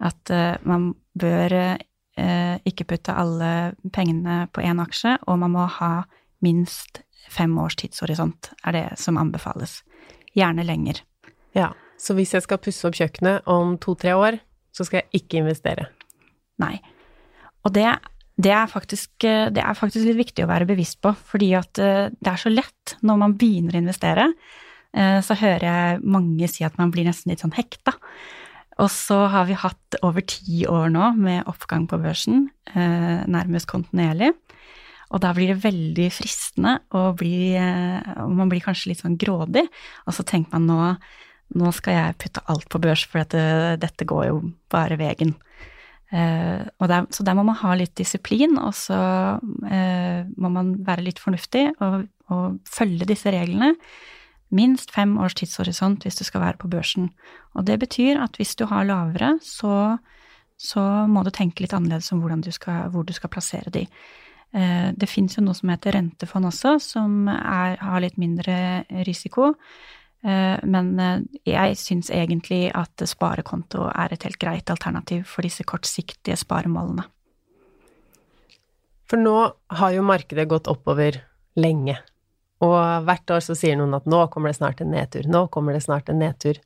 At 0.04 0.30
eh, 0.34 0.54
man 0.62 0.94
bør 1.14 1.78
ikke 2.14 2.84
putte 2.86 3.10
alle 3.10 3.74
pengene 3.90 4.44
på 4.54 4.62
én 4.62 4.78
aksje, 4.78 5.16
og 5.26 5.40
man 5.42 5.50
må 5.50 5.64
ha 5.80 6.04
minst 6.46 7.00
fem 7.26 7.56
års 7.58 7.74
tidshorisont, 7.80 8.52
er 8.62 8.76
det 8.76 8.82
som 9.02 9.18
anbefales. 9.18 9.80
Gjerne 10.38 10.62
lenger. 10.62 11.00
Ja, 11.58 11.72
så 11.98 12.14
hvis 12.14 12.36
jeg 12.36 12.44
skal 12.46 12.60
pusse 12.62 12.86
opp 12.86 12.94
kjøkkenet 12.94 13.50
om 13.50 13.74
to-tre 13.82 14.14
år, 14.14 14.38
så 14.70 14.86
skal 14.86 15.02
jeg 15.02 15.24
ikke 15.24 15.40
investere. 15.42 15.88
Nei. 16.62 16.76
Og 17.66 17.74
det, 17.74 17.88
det, 18.36 18.50
er 18.50 18.70
faktisk, 18.70 19.10
eh, 19.24 19.48
det 19.54 19.62
er 19.62 19.76
faktisk 19.78 20.06
litt 20.08 20.18
viktig 20.18 20.44
å 20.44 20.50
være 20.50 20.66
bevisst 20.66 21.00
på, 21.04 21.12
fordi 21.30 21.52
at 21.58 21.78
eh, 21.78 22.10
det 22.10 22.30
er 22.32 22.40
så 22.40 22.50
lett 22.50 22.96
når 23.06 23.20
man 23.20 23.36
begynner 23.38 23.76
å 23.76 23.82
investere. 23.84 24.32
eh, 24.92 25.20
Så 25.22 25.36
hører 25.38 25.66
jeg 25.68 26.00
mange 26.02 26.48
si 26.50 26.64
at 26.66 26.78
man 26.78 26.90
blir 26.90 27.06
nesten 27.06 27.30
litt 27.30 27.44
sånn 27.44 27.54
hekta. 27.54 27.94
Og 28.82 28.90
så 28.90 29.28
har 29.30 29.46
vi 29.46 29.54
hatt 29.54 30.00
over 30.02 30.24
ti 30.26 30.64
år 30.66 30.90
nå 30.90 31.12
med 31.14 31.46
oppgang 31.46 31.84
på 31.86 31.94
børsen, 32.02 32.48
nærmest 32.74 33.68
kontinuerlig. 33.70 34.32
Og 35.14 35.20
da 35.22 35.30
blir 35.30 35.52
det 35.52 35.62
veldig 35.62 36.08
fristende, 36.10 36.80
og, 36.90 37.20
bli, 37.20 37.54
man 37.54 38.50
blir 38.50 38.64
kanskje 38.64 38.90
litt 38.90 39.04
sånn 39.04 39.14
grådig. 39.14 39.62
Og 40.10 40.16
så 40.16 40.26
tenker 40.26 40.58
man 40.58 40.66
nå, 40.66 40.80
nå 41.54 41.70
skal 41.76 42.00
jeg 42.00 42.18
putte 42.24 42.42
alt 42.50 42.66
på 42.66 42.82
børs, 42.82 43.06
for 43.06 43.22
dette, 43.22 43.78
dette 43.78 44.10
går 44.10 44.26
jo 44.32 44.42
bare 44.74 44.98
veien. 44.98 45.36
Eh, 46.14 46.62
der, 46.86 47.06
så 47.10 47.24
der 47.26 47.34
må 47.34 47.42
man 47.46 47.58
ha 47.58 47.74
litt 47.74 47.94
disiplin, 47.98 48.58
og 48.60 48.74
så 48.78 48.98
eh, 49.66 50.22
må 50.38 50.50
man 50.52 50.74
være 50.86 51.08
litt 51.08 51.22
fornuftig 51.22 51.72
og, 51.82 52.04
og 52.30 52.60
følge 52.70 53.08
disse 53.08 53.32
reglene. 53.34 53.72
Minst 54.54 54.92
fem 54.94 55.16
års 55.18 55.34
tidshorisont 55.34 56.04
hvis 56.06 56.20
du 56.20 56.24
skal 56.26 56.44
være 56.44 56.60
på 56.60 56.70
børsen. 56.70 57.08
Og 57.58 57.66
det 57.66 57.80
betyr 57.82 58.20
at 58.22 58.38
hvis 58.38 58.54
du 58.60 58.68
har 58.70 58.86
lavere, 58.86 59.34
så, 59.42 59.96
så 60.60 60.84
må 61.10 61.24
du 61.26 61.32
tenke 61.34 61.64
litt 61.64 61.74
annerledes 61.74 62.12
om 62.14 62.22
du 62.22 62.52
skal, 62.54 62.92
hvor 62.94 63.02
du 63.02 63.12
skal 63.16 63.32
plassere 63.34 63.74
de. 63.74 63.88
Eh, 64.54 64.92
Det 64.94 65.10
fins 65.10 65.34
jo 65.34 65.42
noe 65.42 65.58
som 65.58 65.72
heter 65.74 65.98
rentefond 65.98 66.46
også, 66.46 66.78
som 66.78 67.26
er, 67.26 67.74
har 67.82 68.00
litt 68.00 68.20
mindre 68.22 68.84
risiko. 69.02 69.54
Eh, 70.24 70.58
Men 70.62 70.94
eh, 71.00 71.20
jeg 71.44 71.76
syns 71.76 72.10
egentlig 72.10 72.70
at 72.74 73.04
sparekonto 73.08 73.90
er 73.92 74.14
et 74.14 74.24
helt 74.24 74.40
greit 74.40 74.70
alternativ 74.72 75.26
for 75.28 75.44
disse 75.44 75.64
kortsiktige 75.68 76.38
sparemålene. 76.40 77.04
For 79.04 79.20
nå 79.20 79.36
har 79.78 79.92
jo 79.92 80.04
markedet 80.06 80.48
gått 80.48 80.70
oppover 80.70 81.20
lenge, 81.60 81.98
og 82.64 83.04
hvert 83.04 83.30
år 83.36 83.42
så 83.44 83.56
sier 83.58 83.76
noen 83.76 83.92
at 83.98 84.08
nå 84.08 84.22
kommer 84.32 84.50
det 84.50 84.56
snart 84.56 84.80
en 84.80 84.94
nedtur, 84.94 85.28
nå 85.28 85.44
kommer 85.52 85.76
det 85.76 85.84
snart 85.84 86.08
en 86.08 86.22
nedtur. 86.22 86.56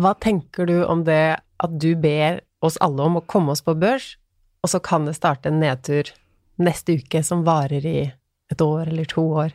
Hva 0.00 0.14
tenker 0.16 0.64
du 0.66 0.80
om 0.86 1.04
det 1.04 1.36
at 1.36 1.76
du 1.76 1.92
ber 2.00 2.40
oss 2.64 2.80
alle 2.80 3.04
om 3.04 3.20
å 3.20 3.26
komme 3.28 3.52
oss 3.52 3.60
på 3.66 3.76
børs, 3.76 4.14
og 4.64 4.72
så 4.72 4.80
kan 4.80 5.04
det 5.04 5.18
starte 5.18 5.52
en 5.52 5.60
nedtur 5.60 6.08
neste 6.60 6.96
uke 6.96 7.20
som 7.24 7.44
varer 7.44 7.84
i 7.84 7.98
et 8.50 8.64
år 8.64 8.88
eller 8.88 9.08
to 9.08 9.26
år? 9.44 9.52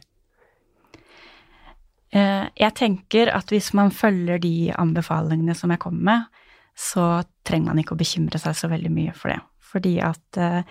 Eh, 2.13 2.47
Jeg 2.55 2.73
tenker 2.77 3.31
at 3.33 3.51
hvis 3.51 3.73
man 3.73 3.91
følger 3.91 4.39
de 4.41 4.71
anbefalingene 4.75 5.55
som 5.55 5.71
jeg 5.73 5.81
kommer 5.83 6.03
med, 6.11 6.41
så 6.75 7.23
trenger 7.47 7.71
man 7.71 7.79
ikke 7.81 7.95
å 7.95 7.99
bekymre 7.99 8.39
seg 8.41 8.55
så 8.57 8.69
veldig 8.71 8.91
mye 8.91 9.13
for 9.15 9.31
det. 9.31 9.39
Fordi 9.65 9.93
at 10.03 10.39
eh, 10.41 10.61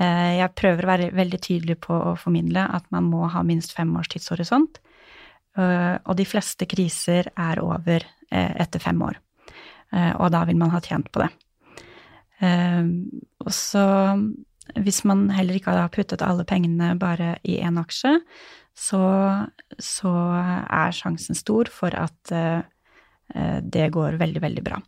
eh, 0.00 0.32
jeg 0.40 0.56
prøver 0.58 0.84
å 0.84 0.92
være 0.92 1.10
veldig 1.16 1.40
tydelig 1.44 1.78
på 1.84 1.96
å 2.12 2.16
formidle 2.20 2.64
at 2.64 2.88
man 2.94 3.10
må 3.12 3.28
ha 3.32 3.44
minst 3.46 3.76
fem 3.76 3.92
års 3.96 4.10
tidshorisont. 4.12 4.80
Og 5.52 6.14
de 6.16 6.24
fleste 6.24 6.64
kriser 6.64 7.26
er 7.36 7.58
over 7.60 8.06
etter 8.32 8.80
fem 8.80 9.02
år. 9.04 9.18
Og 9.92 10.30
da 10.32 10.38
vil 10.48 10.56
man 10.56 10.70
ha 10.72 10.78
tjent 10.80 11.10
på 11.12 11.20
det. 11.20 11.26
Og 13.44 13.50
så 13.52 13.82
hvis 14.80 15.02
man 15.04 15.26
heller 15.28 15.58
ikke 15.58 15.74
har 15.76 15.92
puttet 15.92 16.24
alle 16.24 16.46
pengene 16.48 16.94
bare 16.96 17.34
i 17.44 17.58
én 17.60 17.76
aksje, 17.80 18.14
så, 18.74 19.00
så 19.78 20.12
er 20.12 20.94
sjansen 20.96 21.36
stor 21.38 21.70
for 21.72 21.94
at 21.96 22.32
eh, 22.32 22.62
det 23.62 23.90
går 23.94 24.18
veldig, 24.20 24.42
veldig 24.44 24.64
bra. 24.66 24.80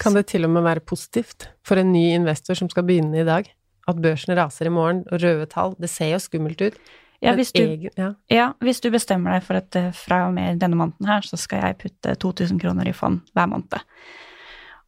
Kan 0.00 0.16
det 0.16 0.26
til 0.30 0.46
og 0.46 0.54
med 0.54 0.64
være 0.64 0.80
positivt 0.86 1.50
for 1.66 1.78
en 1.80 1.92
ny 1.92 2.06
investor 2.16 2.56
som 2.58 2.70
skal 2.72 2.86
begynne 2.88 3.20
i 3.20 3.26
dag? 3.28 3.50
At 3.90 4.00
børsen 4.00 4.32
raser 4.38 4.68
i 4.70 4.72
morgen, 4.72 5.04
og 5.10 5.20
røde 5.22 5.46
tall, 5.50 5.74
det 5.80 5.90
ser 5.90 6.12
jo 6.14 6.20
skummelt 6.22 6.60
ut. 6.62 6.76
Ja, 7.20 7.34
hvis 7.36 7.50
du, 7.52 7.60
egen- 7.60 7.92
ja. 7.98 8.14
ja, 8.32 8.46
hvis 8.64 8.80
du 8.80 8.88
bestemmer 8.94 9.34
deg 9.36 9.44
for 9.44 9.58
at 9.60 9.76
eh, 9.76 9.90
fra 9.92 10.22
og 10.28 10.34
med 10.38 10.60
denne 10.62 10.78
måneden 10.78 11.10
her, 11.10 11.26
så 11.26 11.36
skal 11.36 11.66
jeg 11.66 11.78
putte 11.82 12.14
2000 12.16 12.60
kroner 12.62 12.88
i 12.88 12.94
fond 12.96 13.20
hver 13.36 13.50
måned. 13.50 13.82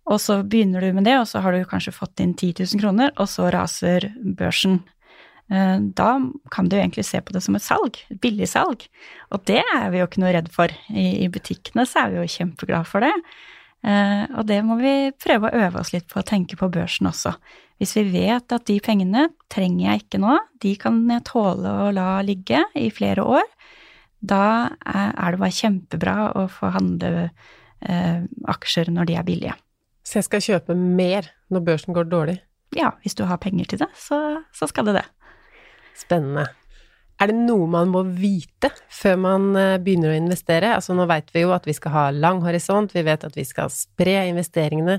Og 0.09 0.19
så 0.19 0.39
begynner 0.43 0.81
du 0.83 0.95
med 0.97 1.05
det, 1.07 1.19
og 1.21 1.29
så 1.31 1.43
har 1.45 1.53
du 1.55 1.61
kanskje 1.69 1.93
fått 1.95 2.23
inn 2.25 2.33
10 2.35 2.55
000 2.65 2.81
kroner, 2.83 3.13
og 3.21 3.29
så 3.31 3.51
raser 3.53 4.09
børsen. 4.39 4.81
Eh, 5.53 5.79
Da 5.95 6.11
kan 6.51 6.69
du 6.69 6.77
egentlig 6.79 7.05
se 7.05 7.21
på 7.21 7.35
det 7.35 7.43
som 7.45 7.57
et 7.59 7.65
salg, 7.65 7.99
et 8.11 8.21
billigsalg. 8.21 8.87
Og 9.33 9.45
det 9.49 9.63
er 9.63 9.91
vi 9.93 10.01
jo 10.01 10.09
ikke 10.09 10.23
noe 10.23 10.35
redd 10.35 10.49
for. 10.53 10.73
I, 10.89 11.29
butikkene 11.33 11.85
så 11.89 12.07
er 12.07 12.13
vi 12.13 12.23
jo 12.23 12.37
kjempeglade 12.39 12.89
for 12.89 13.05
det. 13.05 13.13
Eh, 13.85 14.25
og 14.39 14.47
det 14.49 14.63
må 14.65 14.79
vi 14.81 15.13
prøve 15.21 15.51
å 15.51 15.67
øve 15.67 15.83
oss 15.83 15.93
litt 15.93 16.09
på 16.09 16.21
å 16.21 16.27
tenke 16.27 16.57
på 16.57 16.71
børsen 16.73 17.11
også. 17.11 17.35
Hvis 17.83 17.97
vi 17.99 18.05
vet 18.15 18.53
at 18.55 18.67
de 18.71 18.79
pengene 18.81 19.27
trenger 19.51 19.89
jeg 19.89 20.05
ikke 20.05 20.23
nå, 20.23 20.37
de 20.63 20.77
kan 20.79 21.01
jeg 21.11 21.27
tåle 21.27 21.73
å 21.83 21.91
la 21.95 22.21
ligge 22.23 22.63
i 22.79 22.89
flere 22.95 23.25
år, 23.27 23.49
da 24.23 24.71
er 24.87 25.35
det 25.35 25.41
bare 25.41 25.57
kjempebra 25.57 26.15
å 26.39 26.47
få 26.47 26.71
handle 26.77 27.27
eh, 27.83 28.23
aksjer 28.55 28.93
når 28.95 29.11
de 29.11 29.17
er 29.19 29.27
billige. 29.27 29.57
Så 30.07 30.21
jeg 30.21 30.29
skal 30.29 30.45
kjøpe 30.47 30.77
mer 30.79 31.27
når 31.51 31.67
børsen 31.67 31.97
går 31.97 32.07
dårlig? 32.07 32.39
Ja, 32.79 32.93
hvis 33.03 33.19
du 33.19 33.25
har 33.27 33.43
penger 33.43 33.67
til 33.73 33.83
det, 33.83 33.91
så, 33.99 34.45
så 34.55 34.71
skal 34.71 34.87
det 34.89 35.01
det. 35.01 35.05
Spennende. 35.99 36.49
Er 37.23 37.31
det 37.31 37.37
noe 37.39 37.69
man 37.71 37.91
må 37.93 38.03
vite 38.17 38.73
før 38.91 39.19
man 39.21 39.45
eh, 39.59 39.77
begynner 39.83 40.11
å 40.11 40.19
investere? 40.19 40.73
Altså 40.75 40.97
nå 40.97 41.07
veit 41.11 41.31
vi 41.35 41.45
jo 41.45 41.53
at 41.55 41.69
vi 41.69 41.75
skal 41.77 41.95
ha 41.95 42.05
lang 42.15 42.41
horisont, 42.43 42.95
vi 42.97 43.05
vet 43.07 43.27
at 43.29 43.37
vi 43.39 43.45
skal 43.47 43.71
spre 43.71 44.25
investeringene. 44.33 44.99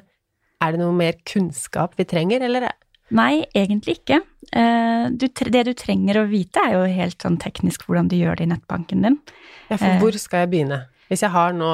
Er 0.63 0.71
det 0.73 0.79
noe 0.79 0.95
mer 0.95 1.17
kunnskap 1.27 1.97
vi 1.99 2.07
trenger, 2.07 2.45
eller? 2.47 2.69
Nei, 3.13 3.43
egentlig 3.51 3.97
ikke. 3.99 4.21
Eh, 4.55 5.09
det 5.11 5.65
du 5.67 5.73
trenger 5.75 6.21
å 6.21 6.27
vite, 6.29 6.63
er 6.63 6.77
jo 6.77 6.87
helt 6.87 7.19
sånn 7.21 7.37
teknisk 7.41 7.83
hvordan 7.89 8.07
du 8.07 8.15
gjør 8.15 8.39
det 8.39 8.47
i 8.47 8.53
nettbanken 8.53 9.03
din. 9.03 9.19
Ja, 9.67 9.75
for 9.75 9.99
hvor 10.05 10.17
skal 10.21 10.45
jeg 10.45 10.53
begynne? 10.53 10.83
Hvis 11.11 11.25
jeg 11.25 11.33
har 11.33 11.51
nå, 11.57 11.69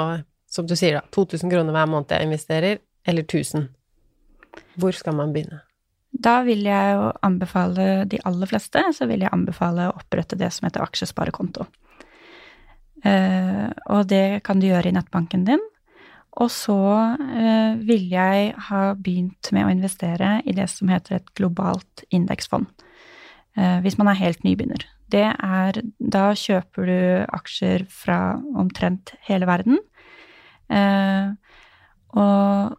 som 0.49 0.65
du 0.67 0.73
sier 0.79 0.97
da, 0.97 1.05
2000 1.13 1.51
kroner 1.53 1.75
hver 1.75 1.91
måned 1.91 2.15
jeg 2.15 2.25
investerer, 2.25 2.81
eller 3.05 3.27
1000, 3.27 3.69
hvor 4.81 4.97
skal 4.97 5.15
man 5.19 5.35
begynne? 5.35 5.61
Da 6.09 6.39
vil 6.45 6.63
jeg 6.65 6.95
jo 6.95 7.09
anbefale 7.25 8.05
de 8.09 8.19
aller 8.25 8.49
fleste, 8.49 8.81
så 8.95 9.07
vil 9.09 9.21
jeg 9.23 9.33
anbefale 9.33 9.89
å 9.89 9.97
opprette 9.99 10.37
det 10.39 10.49
som 10.55 10.65
heter 10.67 10.83
aksjesparekonto. 10.83 11.67
Uh, 13.05 13.69
og 13.93 14.09
det 14.11 14.41
kan 14.43 14.59
du 14.59 14.67
gjøre 14.67 14.89
i 14.89 14.95
nettbanken 14.95 15.45
din. 15.47 15.61
Og 16.39 16.49
så 16.51 16.79
uh, 17.15 17.79
vil 17.85 18.09
jeg 18.11 18.53
ha 18.69 18.81
begynt 18.97 19.51
med 19.55 19.67
å 19.67 19.73
investere 19.73 20.39
i 20.45 20.55
det 20.55 20.67
som 20.71 20.91
heter 20.91 21.19
et 21.19 21.31
globalt 21.37 22.03
indeksfond. 22.09 22.67
Uh, 23.57 23.79
hvis 23.85 23.99
man 24.01 24.11
er 24.11 24.19
helt 24.19 24.43
nybegynner. 24.43 24.87
Det 25.09 25.25
er 25.25 25.79
Da 25.97 26.25
kjøper 26.37 26.85
du 26.85 26.99
aksjer 27.33 27.87
fra 27.89 28.37
omtrent 28.57 29.15
hele 29.25 29.47
verden. 29.49 29.79
og 32.13 32.75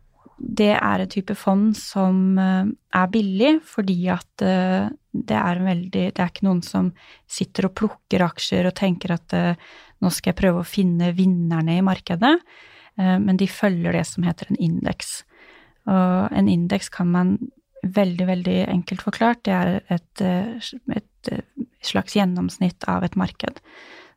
det 0.60 0.72
er 0.76 1.02
en 1.02 1.10
type 1.10 1.34
fond 1.38 1.72
som 1.78 2.38
eh, 2.38 2.72
er 2.96 3.12
billig 3.12 3.52
fordi 3.66 3.98
at 4.12 4.44
eh, 4.44 4.90
det 5.10 5.36
er 5.36 5.62
veldig 5.64 6.02
Det 6.14 6.22
er 6.22 6.28
ikke 6.30 6.46
noen 6.46 6.60
som 6.62 6.92
sitter 7.26 7.66
og 7.66 7.74
plukker 7.80 8.22
aksjer 8.22 8.68
og 8.68 8.76
tenker 8.78 9.16
at 9.16 9.34
eh, 9.36 9.70
nå 10.00 10.12
skal 10.14 10.32
jeg 10.32 10.40
prøve 10.40 10.62
å 10.62 10.68
finne 10.68 11.10
vinnerne 11.12 11.74
i 11.76 11.84
markedet, 11.84 12.32
men 12.96 13.36
de 13.36 13.44
følger 13.52 13.92
det 13.92 14.06
som 14.08 14.24
heter 14.24 14.48
en 14.48 14.56
indeks. 14.64 15.10
Og 15.84 16.32
en 16.40 16.48
indeks 16.48 16.88
kan 16.94 17.10
man 17.12 17.34
veldig, 17.84 18.26
veldig 18.30 18.54
enkelt 18.72 19.04
forklart, 19.04 19.42
det 19.44 19.52
er 19.52 19.92
et, 19.92 20.22
et 20.96 21.30
slags 21.84 22.16
gjennomsnitt 22.16 22.88
av 22.88 23.04
et 23.04 23.18
marked. 23.20 23.60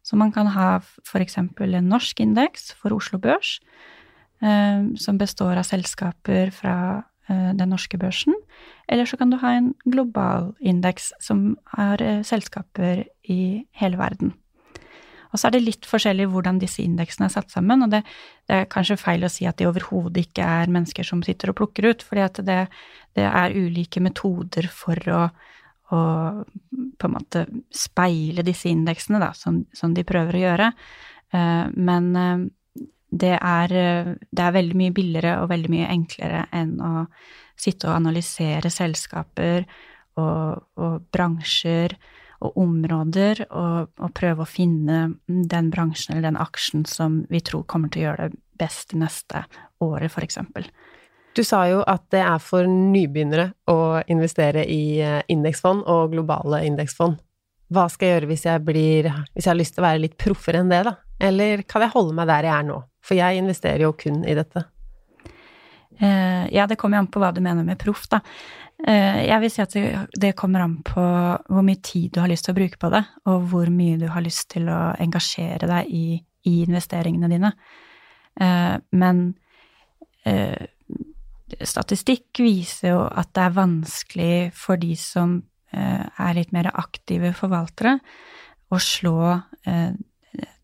Så 0.08 0.16
man 0.16 0.32
kan 0.32 0.54
ha 0.56 0.70
f.eks. 0.80 1.36
en 1.42 1.92
norsk 1.92 2.24
indeks 2.24 2.72
for 2.80 2.96
Oslo 2.96 3.20
Børs, 3.20 3.58
som 5.00 5.18
består 5.18 5.60
av 5.60 5.68
selskaper 5.68 6.52
fra 6.52 6.76
eh, 7.30 7.52
den 7.56 7.72
norske 7.72 7.98
børsen. 7.98 8.36
Eller 8.88 9.08
så 9.08 9.18
kan 9.18 9.32
du 9.32 9.40
ha 9.40 9.54
en 9.56 9.74
global 9.86 10.54
indeks 10.60 11.14
som 11.24 11.54
har 11.78 12.02
eh, 12.04 12.24
selskaper 12.28 13.06
i 13.24 13.66
hele 13.80 14.00
verden. 14.00 14.34
Og 15.34 15.40
så 15.40 15.48
er 15.48 15.56
det 15.56 15.64
litt 15.64 15.88
forskjellig 15.90 16.28
hvordan 16.30 16.60
disse 16.62 16.84
indeksene 16.84 17.26
er 17.26 17.34
satt 17.34 17.50
sammen, 17.50 17.82
og 17.82 17.90
det, 17.90 18.04
det 18.46 18.60
er 18.60 18.70
kanskje 18.70 19.00
feil 19.02 19.26
å 19.26 19.32
si 19.34 19.48
at 19.50 19.58
de 19.58 19.66
overhodet 19.66 20.28
ikke 20.28 20.46
er 20.46 20.70
mennesker 20.70 21.08
som 21.08 21.24
sitter 21.26 21.50
og 21.50 21.58
plukker 21.58 21.88
ut, 21.90 22.06
fordi 22.06 22.22
at 22.22 22.42
det, 22.46 22.60
det 23.18 23.26
er 23.26 23.56
ulike 23.58 24.04
metoder 24.06 24.68
for 24.70 25.02
å, 25.10 25.24
å, 25.90 26.02
på 26.70 27.10
en 27.10 27.16
måte 27.16 27.48
speile 27.74 28.46
disse 28.46 28.70
indeksene, 28.70 29.24
da, 29.24 29.32
som, 29.34 29.64
som 29.74 29.96
de 29.98 30.06
prøver 30.06 30.38
å 30.38 30.44
gjøre. 30.44 30.70
Men 31.74 32.12
det 33.14 33.36
er, 33.38 33.74
det 34.18 34.42
er, 34.42 34.56
veldig 34.56 34.78
mye 34.80 34.94
billigere 34.96 35.38
og 35.44 35.52
veldig 35.52 35.70
mye 35.70 35.90
enklere 35.94 36.46
enn 36.56 36.76
å 36.82 36.94
sitte 37.60 37.90
og 37.90 38.00
analysere 38.00 38.72
selskaper 38.74 39.68
og, 40.18 40.64
og 40.82 41.06
bransjer 41.14 41.94
og 42.44 42.58
områder 42.60 43.46
og, 43.50 43.92
og, 44.00 44.10
prøve 44.18 44.44
å 44.44 44.50
finne 44.50 45.04
den 45.28 45.70
bransjen 45.74 46.16
eller 46.16 46.32
den 46.32 46.42
aksjen 46.42 46.88
som 46.90 47.22
vi 47.32 47.44
tror 47.46 47.68
kommer 47.70 47.94
til 47.94 48.04
å 48.04 48.08
gjøre 48.08 48.32
det 48.32 48.42
best 48.60 48.92
det 48.94 49.00
neste 49.02 49.46
året, 49.84 50.12
f.eks. 50.12 50.40
Du 51.34 51.42
sa 51.46 51.64
jo 51.66 51.82
at 51.90 52.06
det 52.14 52.22
er 52.22 52.42
for 52.44 52.68
nybegynnere 52.70 53.50
å 53.72 54.04
investere 54.12 54.66
i 54.70 55.00
eh, 55.02 55.22
indeksfond 55.34 55.82
og 55.90 56.12
globale 56.14 56.62
indeksfond. 56.68 57.18
Hva 57.74 57.88
skal 57.90 58.06
jeg 58.06 58.18
gjøre 58.18 58.30
hvis 58.30 58.46
jeg, 58.46 58.62
blir, 58.68 59.10
hvis 59.34 59.48
jeg 59.48 59.50
har 59.50 59.58
lyst 59.58 59.74
til 59.78 59.82
å 59.82 59.88
være 59.88 60.04
litt 60.04 60.18
proffere 60.22 60.62
enn 60.62 60.70
det, 60.70 60.84
da? 60.86 60.94
Eller 61.24 61.64
kan 61.68 61.86
jeg 61.86 61.94
holde 61.94 62.16
meg 62.18 62.28
der 62.30 62.50
jeg 62.50 62.56
er 62.58 62.68
nå? 62.68 62.82
For 63.04 63.20
jeg 63.20 63.40
investerer 63.40 63.86
jo 63.86 63.94
kun 64.00 64.24
i 64.28 64.36
dette. 64.38 64.66
Uh, 66.02 66.50
ja, 66.54 66.66
det 66.68 66.80
kommer 66.82 67.00
an 67.00 67.10
på 67.12 67.22
hva 67.22 67.32
du 67.34 67.42
mener 67.44 67.66
med 67.66 67.80
proff, 67.82 68.08
da. 68.10 68.20
Uh, 68.84 69.22
jeg 69.24 69.40
vil 69.44 69.52
si 69.54 69.62
at 69.64 69.76
det, 69.76 69.86
det, 70.20 70.34
kommer 70.40 70.64
an 70.66 70.80
på 70.86 71.04
hvor 71.04 71.66
mye 71.66 71.82
tid 71.86 72.16
du 72.16 72.22
har 72.24 72.32
lyst 72.32 72.48
til 72.48 72.56
å 72.56 72.58
bruke 72.58 72.80
på 72.82 72.90
det, 72.94 73.04
og 73.30 73.46
hvor 73.52 73.70
mye 73.72 74.00
du 74.02 74.08
har 74.12 74.26
lyst 74.26 74.50
til 74.56 74.68
å 74.74 74.80
engasjere 75.04 75.70
deg 75.70 75.94
i, 75.94 76.18
i 76.50 76.56
investeringene 76.66 77.32
dine. 77.32 77.54
Uh, 78.42 78.78
men 78.96 79.30
statistikk 81.68 82.40
viser 82.40 82.94
jo 82.94 83.00
at 83.04 83.34
det 83.36 83.42
er 83.44 83.58
vanskelig 83.58 84.36
for 84.56 84.80
de 84.80 84.94
som 84.96 85.34
er 85.76 86.38
litt 86.38 86.54
mer 86.56 86.70
aktive 86.80 87.34
forvaltere, 87.36 87.98
å 88.72 88.80
slå 88.80 89.18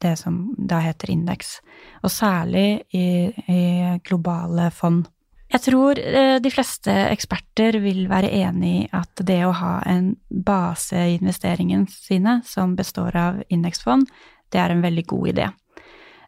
det 0.01 0.15
som 0.19 0.41
da 0.57 0.79
heter 0.83 1.11
indeks, 1.13 1.59
og 2.03 2.11
særlig 2.13 2.81
i, 2.95 3.29
i 3.29 3.61
globale 4.05 4.69
fond. 4.73 5.07
Jeg 5.49 5.63
tror 5.65 5.97
eh, 5.97 6.37
de 6.41 6.51
fleste 6.53 6.93
eksperter 7.09 7.79
vil 7.81 8.03
være 8.09 8.29
enig 8.43 8.73
i 8.83 8.89
at 8.93 9.23
det 9.25 9.39
å 9.47 9.55
ha 9.57 9.79
en 9.89 10.11
base 10.29 10.99
i 11.09 11.15
investeringene 11.17 11.89
sine 11.89 12.39
som 12.45 12.75
består 12.77 13.17
av 13.17 13.39
indeksfond, 13.49 14.05
det 14.53 14.61
er 14.61 14.73
en 14.73 14.85
veldig 14.85 15.05
god 15.09 15.31
idé. 15.33 15.47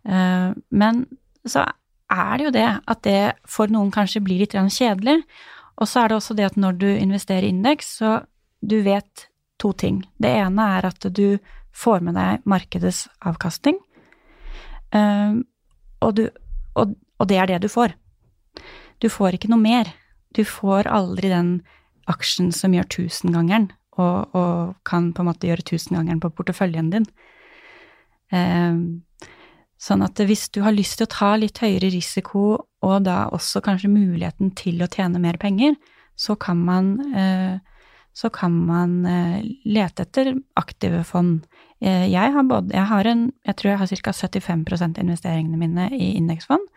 Eh, 0.10 0.50
men 0.74 1.06
så 1.46 1.68
er 2.12 2.38
det 2.38 2.48
jo 2.48 2.54
det 2.56 2.68
at 2.68 3.04
det 3.06 3.22
for 3.50 3.72
noen 3.72 3.94
kanskje 3.94 4.24
blir 4.26 4.42
litt 4.42 4.58
kjedelig. 4.58 5.22
Og 5.82 5.88
så 5.90 6.02
er 6.02 6.10
det 6.10 6.18
også 6.18 6.38
det 6.38 6.50
at 6.50 6.60
når 6.60 6.78
du 6.82 6.90
investerer 6.90 7.48
i 7.48 7.54
indeks, 7.54 7.98
så 8.02 8.20
du 8.62 8.82
vet 8.86 9.28
to 9.62 9.72
ting. 9.74 10.02
Det 10.18 10.30
ene 10.42 10.66
er 10.78 10.90
at 10.90 11.08
du 11.10 11.38
får 11.74 12.04
med 12.06 12.18
deg 12.18 12.46
markedets 12.50 13.06
avkastning, 13.26 13.78
um, 14.96 15.44
og, 16.02 16.16
du, 16.18 16.26
og, 16.76 16.96
og, 17.20 17.28
det 17.30 17.38
er 17.40 17.52
det 17.52 17.62
du 17.64 17.70
får. 17.72 17.94
Du 19.02 19.10
får 19.10 19.38
ikke 19.38 19.52
noe 19.52 19.62
mer. 19.62 19.92
Du 20.36 20.44
får 20.48 20.90
aldri 20.90 21.32
den 21.32 21.54
aksjen 22.10 22.52
som 22.56 22.74
gjør 22.76 22.90
tusengangeren, 22.92 23.70
og, 24.00 24.36
og 24.36 24.76
kan 24.88 25.12
på 25.14 25.24
en 25.24 25.30
måte 25.30 25.50
gjøre 25.50 25.66
tusengangeren 25.68 26.22
på 26.24 26.32
porteføljen 26.36 26.92
din. 26.94 27.08
Um, 28.32 29.04
sånn 29.82 30.04
at 30.06 30.20
hvis 30.24 30.48
du 30.54 30.62
har 30.66 30.76
lyst 30.76 31.00
til 31.00 31.08
å 31.08 31.14
ta 31.14 31.34
litt 31.40 31.60
høyere 31.62 31.92
risiko, 31.94 32.46
og 32.82 32.96
da 33.06 33.26
også 33.34 33.62
kanskje 33.66 33.92
muligheten 33.92 34.54
til 34.58 34.82
å 34.82 34.90
tjene 34.92 35.22
mer 35.22 35.38
penger, 35.42 35.76
så 36.20 36.36
kan 36.40 36.60
man 36.66 36.96
uh, 37.16 37.60
så 38.14 38.30
kan 38.30 38.66
man 38.66 39.06
eh, 39.06 39.44
lete 39.66 40.04
etter 40.04 40.34
aktive 40.60 41.04
fond. 41.08 41.46
Eh, 41.82 42.08
jeg 42.12 42.34
har, 42.34 42.44
både, 42.46 42.74
jeg 42.76 42.86
har 42.86 43.08
en 43.10 43.32
Jeg 43.46 43.56
tror 43.56 43.70
jeg 43.72 43.80
har 43.80 43.88
ca. 43.88 44.12
75 44.13 44.82
av 44.82 45.00
investeringene 45.02 45.58
mine 45.58 45.89
i 45.91 46.15
indeksfond. 46.17 46.67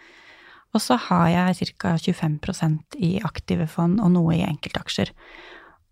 Og 0.74 0.80
så 0.80 0.96
har 0.96 1.28
jeg 1.28 1.74
ca. 1.78 1.96
25% 1.96 2.96
i 2.98 3.20
aktive 3.22 3.66
fond 3.66 4.00
og 4.00 4.10
noe 4.10 4.34
i 4.34 4.46
enkeltaksjer. 4.46 5.12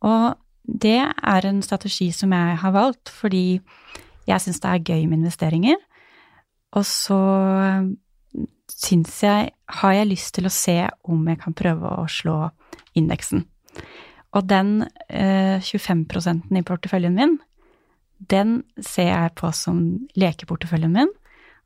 Og 0.03 0.35
det 0.65 1.01
er 1.03 1.47
en 1.47 1.63
strategi 1.63 2.11
som 2.13 2.33
jeg 2.33 2.57
har 2.57 2.73
valgt 2.73 3.11
fordi 3.11 3.61
jeg 4.27 4.41
syns 4.41 4.61
det 4.63 4.71
er 4.71 4.85
gøy 4.87 5.07
med 5.07 5.23
investeringer. 5.23 5.79
Og 6.73 6.87
så 6.87 7.21
syns 8.73 9.23
jeg 9.23 9.51
Har 9.69 9.93
jeg 9.93 10.09
lyst 10.09 10.35
til 10.35 10.47
å 10.47 10.53
se 10.53 10.89
om 11.05 11.29
jeg 11.29 11.39
kan 11.41 11.55
prøve 11.55 11.89
å 12.01 12.09
slå 12.09 12.51
indeksen. 12.95 13.45
Og 14.33 14.49
den 14.49 14.87
eh, 15.09 15.61
25 15.61 16.57
i 16.57 16.63
porteføljen 16.63 17.15
min, 17.15 17.39
den 18.31 18.63
ser 18.79 19.11
jeg 19.11 19.35
på 19.41 19.51
som 19.57 19.83
lekeporteføljen 20.19 20.95
min, 20.95 21.11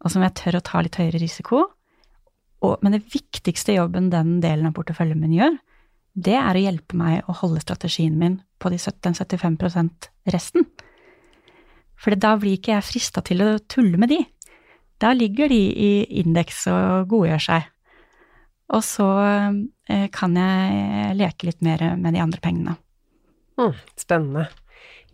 og 0.05 0.12
som 0.12 0.25
jeg 0.25 0.37
tør 0.38 0.59
å 0.59 0.64
ta 0.64 0.83
litt 0.85 0.99
høyere 1.01 1.21
risiko. 1.23 1.64
Og, 2.64 2.77
men 2.85 2.97
det 2.97 3.05
viktigste 3.12 3.77
jobben 3.77 4.11
den 4.12 4.38
delen 4.45 4.69
av 4.69 4.77
porteføljen 4.77 5.21
min 5.21 5.37
gjør, 5.37 5.57
det 6.16 6.37
er 6.38 6.57
å 6.57 6.62
hjelpe 6.62 6.97
meg 6.97 7.27
å 7.29 7.37
holde 7.42 7.61
strategien 7.61 8.16
min 8.16 8.38
på 8.62 8.73
de 8.73 8.79
70-75% 8.81 10.09
resten. 10.33 10.64
For 12.01 12.16
da 12.16 12.35
blir 12.40 12.57
ikke 12.57 12.75
jeg 12.75 12.88
frista 12.88 13.23
til 13.25 13.45
å 13.45 13.51
tulle 13.69 14.01
med 14.01 14.12
de. 14.12 14.23
Da 15.01 15.12
ligger 15.12 15.53
de 15.53 15.61
i 15.61 15.90
indeks 16.23 16.64
og 16.73 17.11
godgjør 17.12 17.42
seg. 17.49 17.66
Og 18.73 18.83
så 18.83 19.07
eh, 19.92 20.07
kan 20.12 20.37
jeg 20.40 21.16
leke 21.21 21.51
litt 21.51 21.61
mer 21.64 21.85
med 22.01 22.16
de 22.16 22.23
andre 22.25 22.42
pengene. 22.42 22.77
Mm, 23.61 23.77
spennende. 24.01 24.49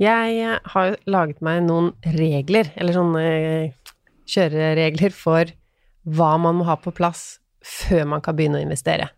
Jeg 0.00 0.36
eh, 0.40 0.58
har 0.74 0.96
laget 1.10 1.42
meg 1.44 1.64
noen 1.66 1.92
regler, 2.16 2.70
eller 2.76 2.96
sånne 2.96 3.24
eh, 3.24 3.96
kjøreregler 4.32 5.12
for 5.16 5.52
hva 6.02 6.30
man 6.40 6.58
må 6.60 6.66
ha 6.68 6.78
på 6.80 6.94
plass 6.94 7.42
før 7.62 8.06
man 8.14 8.22
kan 8.24 8.36
begynne 8.38 8.58
å 8.60 8.64
investere. 8.64 9.10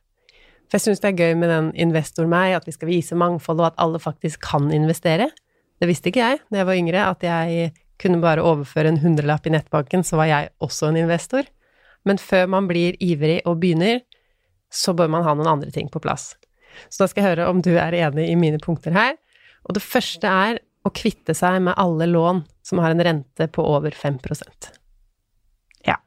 For 0.68 0.78
jeg 0.78 0.88
syns 0.88 1.02
det 1.04 1.12
er 1.12 1.20
gøy 1.22 1.38
med 1.38 1.52
den 1.52 1.70
investor 1.86 2.28
meg, 2.28 2.56
at 2.56 2.66
vi 2.68 2.74
skal 2.74 2.90
vise 2.90 3.16
mangfold, 3.16 3.62
og 3.62 3.70
at 3.70 3.80
alle 3.80 4.00
faktisk 4.02 4.42
kan 4.44 4.70
investere. 4.74 5.30
Det 5.80 5.88
visste 5.90 6.10
ikke 6.10 6.24
jeg 6.24 6.42
da 6.50 6.60
jeg 6.60 6.68
var 6.68 6.80
yngre, 6.80 7.04
at 7.12 7.24
jeg 7.24 7.72
kunne 8.00 8.22
bare 8.22 8.42
overføre 8.42 8.90
en 8.90 9.00
hundrelapp 9.02 9.46
i 9.46 9.54
nettbanken, 9.54 10.02
så 10.04 10.18
var 10.18 10.30
jeg 10.30 10.50
også 10.64 10.90
en 10.90 10.98
investor. 11.04 11.46
Men 12.04 12.20
før 12.20 12.48
man 12.50 12.68
blir 12.68 12.98
ivrig 13.02 13.40
og 13.48 13.60
begynner, 13.62 14.02
så 14.72 14.92
bør 14.96 15.12
man 15.12 15.24
ha 15.24 15.36
noen 15.36 15.52
andre 15.54 15.70
ting 15.72 15.88
på 15.92 16.02
plass. 16.02 16.34
Så 16.90 17.04
da 17.04 17.08
skal 17.08 17.22
jeg 17.22 17.30
høre 17.34 17.50
om 17.52 17.62
du 17.62 17.76
er 17.78 17.94
enig 17.94 18.26
i 18.28 18.38
mine 18.38 18.58
punkter 18.62 18.94
her. 18.96 19.14
Og 19.64 19.76
det 19.76 19.84
første 19.84 20.28
er 20.28 20.60
å 20.84 20.92
kvitte 20.92 21.34
seg 21.36 21.62
med 21.64 21.76
alle 21.80 22.08
lån 22.10 22.42
som 22.64 22.80
har 22.84 22.92
en 22.92 23.04
rente 23.04 23.48
på 23.52 23.64
over 23.64 23.94
5% 23.96 24.70
Ja. 25.88 25.98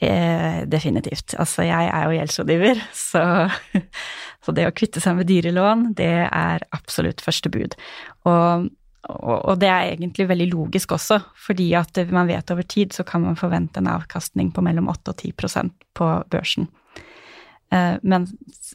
Eh, 0.00 0.62
definitivt. 0.70 1.34
Altså, 1.38 1.66
jeg 1.66 1.90
er 1.90 2.06
jo 2.06 2.16
gjeldsrådgiver, 2.18 2.82
så, 3.10 3.22
så, 4.40 4.54
det 4.56 4.68
å 4.68 4.74
kvitte 4.76 5.02
seg 5.02 5.18
med 5.18 5.30
dyre 5.30 5.54
lån, 5.54 5.90
det 5.98 6.12
er 6.26 6.66
absolutt 6.76 7.22
første 7.24 7.52
bud. 7.52 7.76
Og, 8.24 8.70
og, 9.10 9.36
og, 9.36 9.54
det 9.60 9.70
er 9.70 9.90
egentlig 9.90 10.28
veldig 10.30 10.50
logisk 10.54 10.94
også, 10.96 11.20
fordi 11.46 11.72
at 11.78 12.00
man 12.14 12.30
vet 12.30 12.54
over 12.54 12.66
tid 12.66 12.94
så 12.96 13.04
kan 13.06 13.26
man 13.26 13.38
forvente 13.38 13.82
en 13.82 13.90
avkastning 13.90 14.54
på 14.54 14.64
mellom 14.64 14.88
8 14.92 15.14
og 15.14 15.26
10% 15.26 15.74
på 15.98 16.12
børsen. 16.32 16.70
Eh, 17.72 17.96
men 18.02 18.26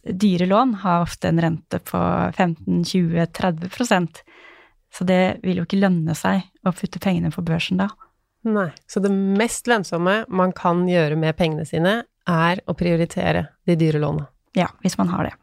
dyre 0.03 0.47
lån 0.49 0.73
har 0.85 1.03
ofte 1.03 1.29
en 1.29 1.41
rente 1.41 1.79
på 1.83 1.99
15-20-30% 2.37 4.23
så 4.97 5.03
det 5.03 5.39
vil 5.43 5.59
jo 5.59 5.65
ikke 5.67 5.81
lønne 5.81 6.15
seg 6.15 6.45
å 6.63 6.71
putte 6.75 7.01
pengene 7.03 7.31
på 7.33 7.43
børsen 7.45 7.81
da. 7.81 7.89
Nei, 8.47 8.69
så 8.87 9.01
det 9.03 9.11
mest 9.11 9.67
lønnsomme 9.67 10.21
man 10.29 10.53
kan 10.55 10.85
gjøre 10.87 11.17
med 11.19 11.35
pengene 11.39 11.65
sine, 11.67 12.03
er 12.25 12.61
å 12.65 12.73
prioritere 12.77 13.47
de 13.67 13.75
dyre 13.77 13.99
lånene. 14.01 14.29
Ja, 14.55 14.69
hvis 14.85 14.95
man 14.97 15.11
har 15.11 15.27
det. 15.27 15.33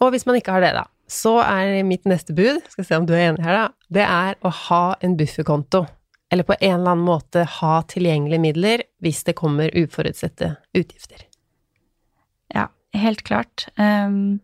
Og 0.00 0.12
hvis 0.14 0.26
man 0.28 0.38
ikke 0.38 0.54
har 0.54 0.62
det, 0.62 0.74
da, 0.76 0.84
så 1.10 1.38
er 1.42 1.80
mitt 1.88 2.06
neste 2.08 2.36
bud, 2.36 2.62
skal 2.70 2.86
se 2.86 3.00
om 3.00 3.08
du 3.08 3.14
er 3.16 3.30
enig 3.30 3.42
her, 3.44 3.64
da, 3.64 3.90
det 3.92 4.06
er 4.06 4.38
å 4.46 4.52
ha 4.68 4.82
en 5.04 5.16
bufferkonto. 5.18 5.82
Eller 6.30 6.46
på 6.46 6.54
en 6.60 6.78
eller 6.78 6.94
annen 6.94 7.06
måte 7.06 7.44
ha 7.58 7.74
tilgjengelige 7.90 8.42
midler 8.42 8.86
hvis 9.02 9.24
det 9.26 9.36
kommer 9.38 9.74
uforutsette 9.74 10.54
utgifter. 10.76 11.25
Ja, 12.54 12.68
helt 12.96 13.22
klart. 13.26 13.66
Um, 13.76 14.40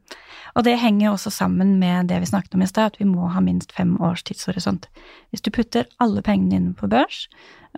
og 0.57 0.67
det 0.67 0.79
henger 0.81 1.13
også 1.13 1.31
sammen 1.33 1.79
med 1.81 2.11
det 2.11 2.21
vi 2.23 2.29
snakket 2.29 2.57
om 2.57 2.65
i 2.65 2.69
stad, 2.69 2.93
at 2.93 3.01
vi 3.01 3.07
må 3.09 3.29
ha 3.33 3.41
minst 3.45 3.73
fem 3.73 3.95
års 4.03 4.25
tidshorisont. 4.27 4.89
Hvis 5.31 5.45
du 5.45 5.51
putter 5.55 5.89
alle 6.03 6.23
pengene 6.25 6.57
dine 6.57 6.75
på 6.79 6.91
børs 6.93 7.25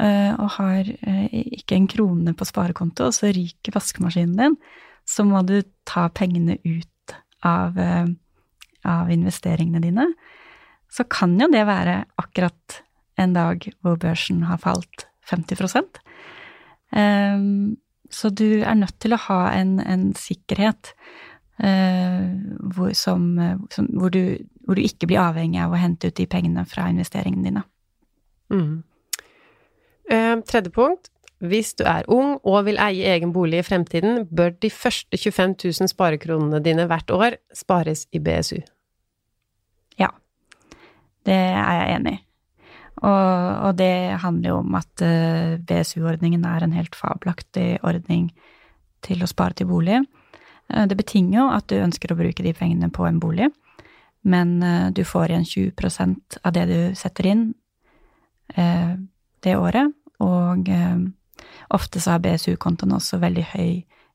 uh, 0.00 0.34
og 0.38 0.56
har 0.58 0.90
uh, 1.06 1.28
ikke 1.30 1.76
en 1.78 1.88
krone 1.90 2.34
på 2.34 2.48
sparekonto, 2.48 3.08
og 3.08 3.16
så 3.16 3.30
ryker 3.34 3.76
vaskemaskinen 3.76 4.38
din, 4.40 4.58
så 5.06 5.26
må 5.28 5.44
du 5.46 5.60
ta 5.86 6.08
pengene 6.08 6.58
ut 6.64 7.16
av, 7.44 7.76
uh, 7.76 8.08
av 8.88 9.12
investeringene 9.12 9.84
dine. 9.84 10.08
Så 10.90 11.06
kan 11.10 11.36
jo 11.40 11.50
det 11.52 11.66
være 11.68 12.04
akkurat 12.20 12.80
en 13.20 13.34
dag 13.34 13.62
hvor 13.82 13.98
børsen 14.00 14.42
har 14.48 14.58
falt 14.62 15.06
50 15.30 15.62
um, 16.94 17.76
så 18.10 18.30
du 18.30 18.62
er 18.62 18.74
nødt 18.78 18.98
til 19.02 19.14
å 19.16 19.20
ha 19.28 19.38
en, 19.56 19.78
en 19.80 20.10
sikkerhet 20.18 20.92
uh, 21.62 22.26
hvor, 22.74 22.92
som, 22.98 23.30
som, 23.72 23.88
hvor, 23.96 24.12
du, 24.14 24.38
hvor, 24.64 24.76
du, 24.76 24.84
ikke 24.84 25.08
blir 25.10 25.22
avhengig 25.22 25.62
av 25.64 25.74
å 25.74 25.80
hente 25.80 26.10
ut 26.10 26.18
de 26.18 26.28
pengene 26.30 26.66
fra 26.68 26.88
investeringene 26.92 27.48
dine. 27.48 27.64
Mm. 28.52 28.82
Eh, 30.10 30.36
tredje 30.44 30.72
punkt. 30.74 31.10
Hvis 31.44 31.74
du 31.74 31.84
er 31.84 32.06
ung 32.08 32.38
og 32.46 32.64
vil 32.68 32.78
eie 32.80 33.08
egen 33.16 33.32
bolig 33.34 33.60
i 33.60 33.66
fremtiden, 33.66 34.24
bør 34.30 34.54
de 34.62 34.70
første 34.72 35.18
25 35.18 35.56
000 35.64 35.90
sparekronene 35.90 36.60
dine 36.64 36.86
hvert 36.88 37.10
år 37.12 37.36
spares 37.52 38.06
i 38.12 38.20
BSU. 38.22 38.60
Ja, 40.00 40.08
det 41.26 41.34
er 41.34 41.74
jeg 41.80 41.96
enig 41.98 42.14
i. 42.14 42.20
Og, 43.02 43.66
og 43.66 43.72
det 43.78 44.20
handler 44.22 44.52
jo 44.52 44.58
om 44.62 44.76
at 44.78 45.02
uh, 45.02 45.08
eh, 45.08 45.56
BSU-ordningen 45.66 46.44
er 46.46 46.64
en 46.64 46.76
helt 46.76 46.94
fabelaktig 46.94 47.80
ordning 47.82 48.28
til 49.04 49.24
å 49.24 49.30
spare 49.30 49.58
til 49.58 49.68
bolig. 49.68 49.98
Uh, 50.70 50.84
det 50.86 50.98
betinger 51.00 51.40
jo 51.40 51.48
at 51.56 51.66
du 51.70 51.80
ønsker 51.80 52.14
å 52.14 52.18
bruke 52.18 52.46
de 52.46 52.54
pengene 52.56 52.92
på 52.94 53.06
en 53.08 53.18
bolig, 53.22 53.50
men 54.22 54.56
uh, 54.62 54.92
du 54.94 55.02
får 55.04 55.34
igjen 55.34 55.48
20% 55.74 56.38
av 56.44 56.54
det 56.54 56.68
du 56.70 56.78
setter 56.98 57.32
inn 57.32 57.44
det 58.54 59.54
året. 59.56 59.88
Og 60.22 60.68
ofte 61.72 62.00
så 62.00 62.12
har 62.12 62.20
BSU-kontoen 62.22 62.92
også 62.92 63.16
veldig 63.22 63.44
høy 63.54 63.70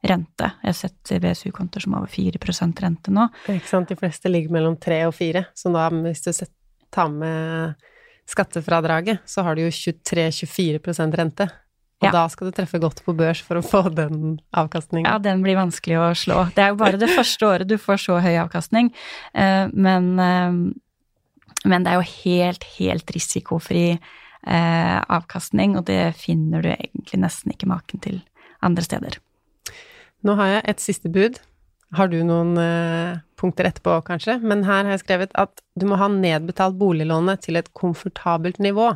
rente. 0.05 0.51
Jeg 0.61 0.69
har 0.69 0.77
sett 0.77 1.13
BSU-kontoer 1.23 1.83
som 1.83 1.95
har 1.97 2.05
over 2.05 2.13
4% 2.13 2.83
rente 2.85 3.11
nå. 3.11 3.25
Ikke 3.51 3.71
sant, 3.71 3.89
de 3.89 3.97
fleste 3.99 4.29
ligger 4.31 4.53
mellom 4.55 4.77
3 4.79 5.01
og 5.09 5.15
4, 5.17 5.43
så 5.57 5.73
da 5.73 5.89
hvis 5.97 6.23
du 6.23 6.29
tar 6.93 7.09
med 7.11 7.89
skattefradraget, 8.29 9.23
så 9.25 9.43
har 9.45 9.57
du 9.57 9.65
jo 9.65 9.73
23-24 9.73 11.17
rente. 11.17 11.49
Og 11.99 12.07
ja. 12.07 12.11
da 12.15 12.21
skal 12.31 12.47
du 12.47 12.55
treffe 12.55 12.79
godt 12.79 13.01
på 13.03 13.13
børs 13.17 13.41
for 13.43 13.59
å 13.59 13.63
få 13.65 13.81
den 13.91 14.37
avkastningen. 14.55 15.07
Ja, 15.09 15.17
den 15.19 15.41
blir 15.43 15.57
vanskelig 15.59 15.97
å 15.99 16.05
slå. 16.15 16.45
Det 16.55 16.63
er 16.63 16.71
jo 16.71 16.79
bare 16.79 16.99
det 17.01 17.09
første 17.11 17.49
året 17.49 17.67
du 17.67 17.75
får 17.81 17.99
så 18.05 18.21
høy 18.23 18.37
avkastning, 18.39 18.93
eh, 19.33 19.65
men, 19.73 20.13
eh, 20.23 21.65
men 21.67 21.83
det 21.83 21.91
er 21.91 21.99
jo 21.99 22.07
helt, 22.23 22.63
helt 22.77 23.11
risikofri 23.15 23.83
eh, 23.97 24.99
avkastning, 25.11 25.75
og 25.75 25.89
det 25.91 26.15
finner 26.21 26.63
du 26.63 26.71
egentlig 26.71 27.19
nesten 27.25 27.51
ikke 27.51 27.67
maken 27.73 28.05
til 28.05 28.21
andre 28.63 28.85
steder. 28.85 29.19
Nå 30.23 30.35
har 30.39 30.53
jeg 30.53 30.65
et 30.71 30.83
siste 30.83 31.11
bud. 31.11 31.39
Har 31.97 32.09
du 32.11 32.19
noen 32.21 32.53
eh, 32.61 33.19
punkter 33.39 33.65
etterpå, 33.69 33.95
kanskje? 34.05 34.37
Men 34.45 34.61
her 34.67 34.83
har 34.83 34.93
jeg 34.93 35.03
skrevet 35.05 35.33
at 35.39 35.63
du 35.79 35.87
må 35.89 35.97
ha 35.97 36.09
nedbetalt 36.11 36.77
boliglånet 36.77 37.41
til 37.47 37.57
et 37.57 37.71
komfortabelt 37.77 38.59
nivå, 38.61 38.91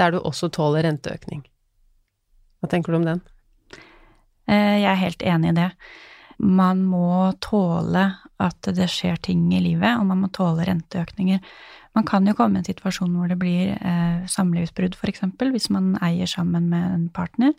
der 0.00 0.14
du 0.14 0.22
også 0.22 0.48
tåler 0.54 0.86
renteøkning. 0.88 1.42
Hva 2.62 2.70
tenker 2.72 2.92
du 2.94 3.00
om 3.02 3.08
den? 3.10 3.20
Eh, 4.48 4.80
jeg 4.80 4.88
er 4.88 5.02
helt 5.02 5.26
enig 5.34 5.52
i 5.52 5.58
det. 5.60 5.68
Man 6.42 6.82
må 6.88 7.34
tåle 7.44 8.06
at 8.42 8.72
det 8.74 8.88
skjer 8.90 9.20
ting 9.22 9.44
i 9.54 9.60
livet, 9.62 9.92
og 9.98 10.08
man 10.08 10.24
må 10.24 10.32
tåle 10.32 10.64
renteøkninger. 10.66 11.42
Man 11.92 12.08
kan 12.08 12.26
jo 12.26 12.34
komme 12.38 12.58
i 12.58 12.62
en 12.62 12.70
situasjon 12.70 13.12
hvor 13.18 13.28
det 13.28 13.38
blir 13.38 13.76
eh, 13.76 14.24
samlivsbrudd, 14.30 14.96
f.eks., 14.96 15.26
hvis 15.42 15.68
man 15.74 15.92
eier 16.02 16.30
sammen 16.30 16.70
med 16.72 16.94
en 16.96 17.08
partner. 17.12 17.52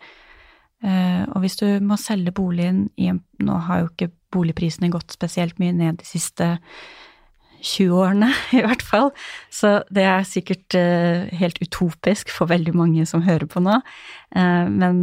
Eh, 0.84 1.22
og 1.32 1.40
hvis 1.40 1.56
du 1.56 1.66
må 1.80 1.96
selge 2.00 2.34
boligen 2.34 2.88
i 3.00 3.08
Nå 3.44 3.56
har 3.68 3.82
jo 3.82 3.88
ikke 3.90 4.12
boligprisene 4.34 4.90
gått 4.92 5.14
spesielt 5.14 5.58
mye 5.62 5.72
ned 5.76 6.00
de 6.00 6.06
siste 6.08 6.56
20 7.64 7.96
årene, 7.96 8.28
i 8.58 8.60
hvert 8.64 8.82
fall. 8.84 9.10
Så 9.52 9.78
det 9.94 10.04
er 10.04 10.26
sikkert 10.28 10.76
uh, 10.76 11.24
helt 11.32 11.60
utopisk 11.62 12.32
for 12.32 12.50
veldig 12.50 12.74
mange 12.76 13.06
som 13.08 13.24
hører 13.24 13.48
på 13.48 13.62
nå. 13.64 13.78
Uh, 14.36 14.66
men 14.68 15.00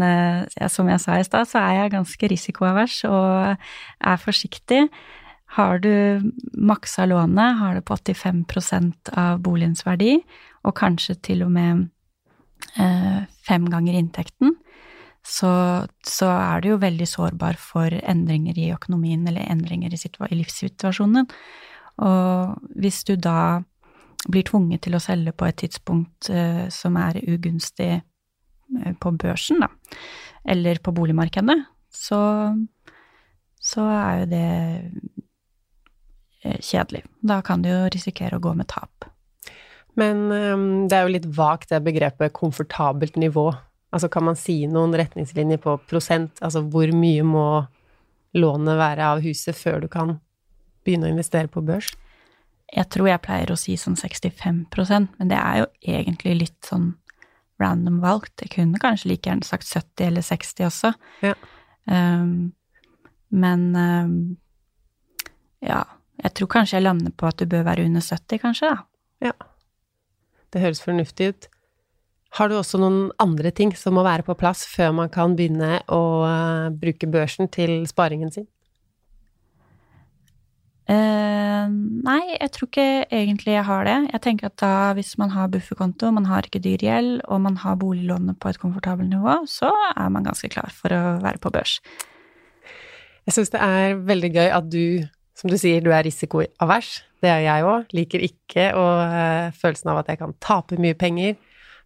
som 0.69 0.89
jeg 0.91 1.01
sa 1.01 1.17
i 1.17 1.25
stad, 1.25 1.49
så 1.49 1.61
er 1.63 1.79
jeg 1.79 1.93
ganske 1.95 2.29
risikoavers 2.33 2.99
og 3.09 3.55
er 3.57 4.21
forsiktig. 4.21 4.83
Har 5.57 5.81
du 5.81 6.29
maksa 6.53 7.07
lånet, 7.09 7.57
har 7.61 7.79
det 7.79 7.85
på 7.87 7.97
85% 7.97 9.13
av 9.17 9.41
boligens 9.41 9.81
verdi, 9.87 10.19
og 10.61 10.77
kanskje 10.77 11.17
til 11.25 11.45
og 11.47 11.55
med 11.57 11.87
fem 13.43 13.65
ganger 13.73 13.97
inntekten, 13.97 14.53
så, 15.21 15.51
så, 16.05 16.27
er 16.34 16.62
du 16.62 16.71
jo 16.71 16.79
veldig 16.81 17.07
sårbar 17.07 17.60
for 17.62 17.93
endringer 17.93 18.57
i 18.57 18.71
økonomien 18.73 19.27
eller 19.29 19.45
endringer 19.45 19.93
i, 19.93 19.99
i 20.01 20.39
livssituasjonen. 20.39 21.29
Og 22.01 22.71
hvis 22.81 23.03
du 23.05 23.15
da 23.19 23.62
blir 24.29 24.45
tvunget 24.45 24.86
til 24.86 24.97
å 24.97 25.01
selge 25.01 25.34
på 25.34 25.47
et 25.47 25.60
tidspunkt 25.63 26.29
eh, 26.34 26.67
som 26.73 26.97
er 27.01 27.21
ugunstig 27.21 27.91
eh, 27.97 28.93
på 29.01 29.13
børsen, 29.21 29.62
da, 29.63 29.69
eller 30.55 30.81
på 30.81 30.93
boligmarkedet, 30.95 31.57
så, 31.91 32.21
så 33.62 33.88
er 33.93 34.19
jo 34.21 34.29
det 34.31 34.49
eh, 36.43 36.60
kjedelig. 36.60 37.03
Da 37.21 37.41
kan 37.45 37.65
du 37.65 37.71
jo 37.71 37.89
risikere 37.93 38.38
å 38.38 38.43
gå 38.43 38.53
med 38.57 38.69
tap. 38.71 39.10
Men 39.99 40.29
um, 40.31 40.67
det 40.88 40.95
er 40.95 41.03
jo 41.03 41.15
litt 41.17 41.27
vagt, 41.36 41.69
det 41.71 41.81
begrepet 41.84 42.31
komfortabelt 42.38 43.17
nivå. 43.19 43.49
Altså 43.91 44.08
kan 44.12 44.23
man 44.23 44.38
si 44.39 44.62
noen 44.71 44.95
retningslinjer 44.95 45.60
på 45.62 45.75
prosent, 45.89 46.39
altså 46.41 46.63
hvor 46.63 46.91
mye 46.95 47.25
må 47.27 47.47
lånet 48.38 48.80
være 48.80 49.10
av 49.12 49.23
huset 49.25 49.58
før 49.58 49.82
du 49.84 49.89
kan 49.91 50.15
begynne 50.86 51.10
å 51.10 51.12
investere 51.12 51.51
på 51.51 51.63
børs? 51.65 51.91
Jeg 52.71 52.88
tror 52.93 53.10
jeg 53.10 53.23
pleier 53.25 53.51
å 53.51 53.60
si 53.60 53.75
sånn 53.75 53.97
65% 53.99 55.19
men 55.19 55.32
det 55.32 55.36
er 55.36 55.58
jo 55.60 55.67
egentlig 55.84 56.38
litt 56.39 56.69
sånn 56.69 56.93
random 57.62 57.99
valgt. 58.01 58.39
Jeg 58.41 58.56
kunne 58.56 58.80
kanskje 58.82 59.12
like 59.12 59.27
gjerne 59.30 59.45
sagt 59.45 59.67
70 59.67 60.08
eller 60.08 60.25
60 60.25 60.65
også. 60.65 60.93
Ja. 61.21 61.36
Um, 61.86 62.54
Men 63.32 63.75
um, 63.75 64.15
ja, 65.63 65.86
jeg 66.19 66.34
tror 66.36 66.49
kanskje 66.51 66.77
jeg 66.77 66.84
lander 66.86 67.13
på 67.15 67.30
at 67.30 67.39
du 67.39 67.47
bør 67.47 67.63
være 67.63 67.86
under 67.88 68.04
70, 68.04 68.41
kanskje, 68.43 68.71
da. 68.73 69.30
Ja. 69.30 69.32
Det 70.51 70.62
høres 70.62 70.84
fornuftig 70.84 71.30
ut. 71.32 71.47
Har 72.37 72.47
du 72.47 72.55
også 72.55 72.79
noen 72.79 73.09
andre 73.19 73.51
ting 73.51 73.73
som 73.75 73.97
må 73.97 74.05
være 74.07 74.23
på 74.23 74.37
plass 74.39 74.63
før 74.71 74.93
man 74.95 75.11
kan 75.11 75.35
begynne 75.35 75.81
å 75.91 76.01
eh, 76.23 76.67
bruke 76.79 77.09
børsen 77.11 77.51
til 77.51 77.81
sparingen 77.89 78.31
sin? 78.31 78.47
Uh, 80.91 81.71
nei, 82.03 82.33
jeg 82.33 82.51
tror 82.51 82.67
ikke 82.67 82.87
egentlig 83.05 83.53
jeg 83.53 83.63
har 83.67 83.85
det. 83.87 83.97
Jeg 84.11 84.23
tenker 84.25 84.49
at 84.49 84.57
da, 84.59 84.71
hvis 84.97 85.13
man 85.21 85.31
har 85.31 85.51
bufferkonto, 85.51 86.09
man 86.11 86.27
har 86.27 86.47
ikke 86.47 86.59
dyr 86.63 86.83
gjeld, 86.83 87.21
og 87.31 87.43
man 87.45 87.59
har 87.61 87.77
boliglånet 87.79 88.39
på 88.41 88.51
et 88.51 88.59
komfortabelt 88.59 89.11
nivå, 89.11 89.37
så 89.47 89.69
er 89.93 90.09
man 90.11 90.27
ganske 90.27 90.49
klar 90.51 90.73
for 90.75 90.91
å 90.91 91.03
være 91.23 91.39
på 91.43 91.53
børs. 91.53 91.77
Jeg 93.27 93.37
syns 93.37 93.53
det 93.53 93.61
er 93.63 94.01
veldig 94.07 94.31
gøy 94.33 94.51
at 94.57 94.67
du, 94.73 95.05
som 95.37 95.51
du 95.51 95.55
sier, 95.61 95.83
du 95.83 95.93
er 95.93 96.03
risikoavers. 96.07 96.97
Det 97.23 97.29
er 97.29 97.45
jeg 97.45 97.69
òg. 97.69 97.95
Liker 97.95 98.27
ikke 98.27 98.71
og, 98.75 99.05
uh, 99.13 99.55
følelsen 99.61 99.93
av 99.93 100.01
at 100.01 100.11
jeg 100.11 100.23
kan 100.23 100.35
tape 100.43 100.79
mye 100.81 100.97
penger. 100.97 101.37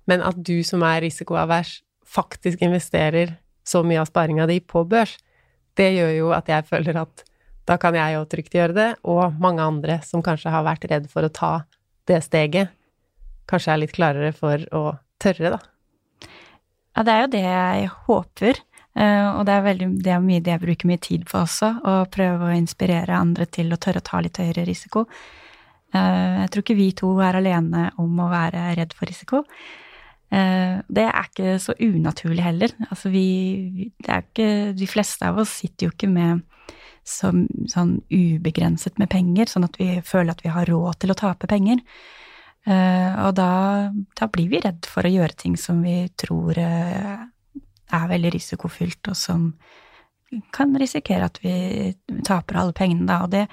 Men 0.10 0.24
at 0.26 0.38
du 0.38 0.60
som 0.64 0.84
er 0.86 1.02
risikoavers, 1.06 1.80
faktisk 2.06 2.62
investerer 2.62 3.36
så 3.66 3.82
mye 3.84 4.02
av 4.04 4.10
sparinga 4.10 4.46
di 4.48 4.60
på 4.62 4.86
børs, 4.88 5.18
det 5.76 5.92
gjør 5.98 6.12
jo 6.16 6.28
at 6.36 6.50
jeg 6.50 6.68
føler 6.70 7.02
at 7.02 7.26
da 7.66 7.80
kan 7.82 7.98
jeg 7.98 8.14
jo 8.14 8.26
trygt 8.30 8.56
gjøre 8.56 8.76
det, 8.78 8.90
og 9.10 9.40
mange 9.42 9.64
andre 9.64 9.98
som 10.06 10.22
kanskje 10.24 10.54
har 10.54 10.66
vært 10.68 10.86
redd 10.92 11.08
for 11.12 11.26
å 11.26 11.34
ta 11.34 11.54
det 12.06 12.22
steget, 12.24 12.70
kanskje 13.50 13.74
er 13.74 13.82
litt 13.82 13.96
klarere 13.96 14.32
for 14.38 14.62
å 14.76 14.84
tørre, 15.22 15.56
da. 15.58 16.30
Ja, 16.96 17.04
det 17.04 17.14
er 17.14 17.24
jo 17.24 17.32
det 17.34 17.42
jeg 17.44 17.88
håper, 18.06 18.60
eh, 18.96 19.30
og 19.32 19.42
det 19.50 19.56
er, 19.56 19.64
veldig, 19.66 19.88
det 20.06 20.14
er 20.14 20.22
mye 20.24 20.44
det 20.46 20.54
jeg 20.54 20.64
bruker 20.64 20.92
mye 20.92 21.02
tid 21.02 21.26
på 21.28 21.42
også, 21.42 21.72
å 21.82 21.96
prøve 22.14 22.52
å 22.52 22.56
inspirere 22.56 23.18
andre 23.18 23.50
til 23.50 23.74
å 23.74 23.80
tørre 23.82 24.04
å 24.04 24.06
ta 24.06 24.22
litt 24.24 24.40
høyere 24.40 24.68
risiko. 24.70 25.08
Eh, 25.90 26.38
jeg 26.44 26.54
tror 26.54 26.66
ikke 26.66 26.78
vi 26.78 26.92
to 27.02 27.10
er 27.26 27.42
alene 27.42 27.90
om 28.02 28.22
å 28.22 28.30
være 28.32 28.70
redd 28.78 28.94
for 28.96 29.10
risiko. 29.10 29.44
Eh, 30.34 30.82
det 30.90 31.06
er 31.06 31.30
ikke 31.30 31.56
så 31.62 31.76
unaturlig 31.80 32.44
heller. 32.44 32.74
Altså 32.90 33.12
vi, 33.14 33.92
ikke, 34.02 34.50
de 34.78 34.90
fleste 34.90 35.28
av 35.28 35.40
oss 35.44 35.60
sitter 35.62 35.88
jo 35.88 35.94
ikke 35.94 36.10
med 36.12 36.44
så, 37.06 37.30
sånn 37.70 38.00
ubegrenset 38.10 38.98
med 39.02 39.12
penger, 39.14 39.52
sånn 39.52 39.68
at 39.68 39.78
vi 39.80 39.92
føler 40.06 40.34
at 40.34 40.42
vi 40.46 40.54
har 40.54 40.70
råd 40.70 41.02
til 41.04 41.14
å 41.14 41.20
tape 41.20 41.50
penger. 41.52 41.84
Uh, 42.66 43.28
og 43.28 43.36
da, 43.38 43.50
da, 44.18 44.26
blir 44.34 44.50
vi 44.50 44.58
redd 44.64 44.88
for 44.90 45.06
å 45.06 45.12
gjøre 45.14 45.38
ting 45.38 45.54
som 45.54 45.84
vi 45.86 46.08
tror 46.18 46.58
uh, 46.58 47.28
er 47.94 48.08
veldig 48.10 48.32
risikofylt, 48.34 49.12
og 49.12 49.20
som 49.20 49.52
kan 50.56 50.74
risikere 50.82 51.28
at 51.30 51.38
vi 51.44 51.94
taper 52.26 52.58
alle 52.58 52.74
pengene, 52.74 53.06
da. 53.06 53.20
Og 53.28 53.36
det, 53.36 53.44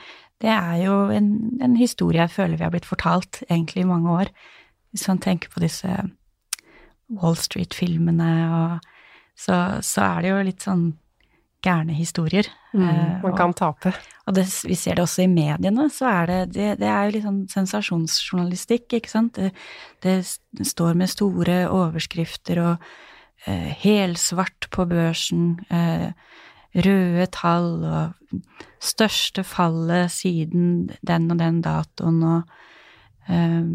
det 0.40 0.48
er 0.54 0.80
jo 0.86 0.96
en, 1.12 1.28
en, 1.60 1.76
historie 1.76 2.24
jeg 2.24 2.32
føler 2.38 2.56
vi 2.56 2.64
har 2.64 2.72
blitt 2.72 2.88
fortalt 2.88 3.42
egentlig 3.50 3.84
i 3.84 3.90
mange 3.92 4.16
år. 4.16 4.32
Hvis 4.96 5.04
man 5.12 5.20
tenker 5.20 5.52
på 5.52 5.60
disse 5.60 5.92
Wall 7.20 7.36
Street-filmene 7.38 8.32
og 8.56 8.90
så, 9.38 9.56
så 9.84 10.04
er 10.06 10.22
det 10.22 10.32
jo 10.32 10.42
litt 10.46 10.64
sånn 10.64 10.90
gærne 11.62 11.94
historier. 11.94 12.48
Mm, 12.72 13.22
man 13.22 13.36
kan 13.36 13.36
kan 13.38 13.54
tape. 13.54 13.92
Og 14.26 14.34
det, 14.34 14.44
vi 14.66 14.74
ser 14.78 14.96
det 14.98 15.04
også 15.04 15.24
i 15.24 15.30
mediene, 15.30 15.88
så 15.90 16.08
er 16.10 16.26
det 16.26 16.40
Det, 16.54 16.68
det 16.80 16.88
er 16.88 17.04
jo 17.04 17.14
litt 17.16 17.26
sånn 17.26 17.42
sensasjonsjournalistikk, 17.50 18.92
ikke 18.98 19.10
sant. 19.10 19.38
Det, 19.38 19.52
det, 20.02 20.22
står 20.66 20.94
med 20.98 21.10
store 21.10 21.64
overskrifter 21.70 22.62
og 22.62 22.88
eh, 23.46 23.70
helsvart 23.82 24.70
på 24.74 24.86
børsen, 24.90 25.60
eh, 25.70 26.12
røde 26.72 27.26
tall 27.34 27.82
og 27.84 28.38
største 28.82 29.44
fallet 29.44 30.10
siden 30.10 30.90
den 31.04 31.30
og 31.30 31.38
den 31.38 31.60
datoen 31.62 32.22
og 32.24 32.54
eh, 33.28 33.66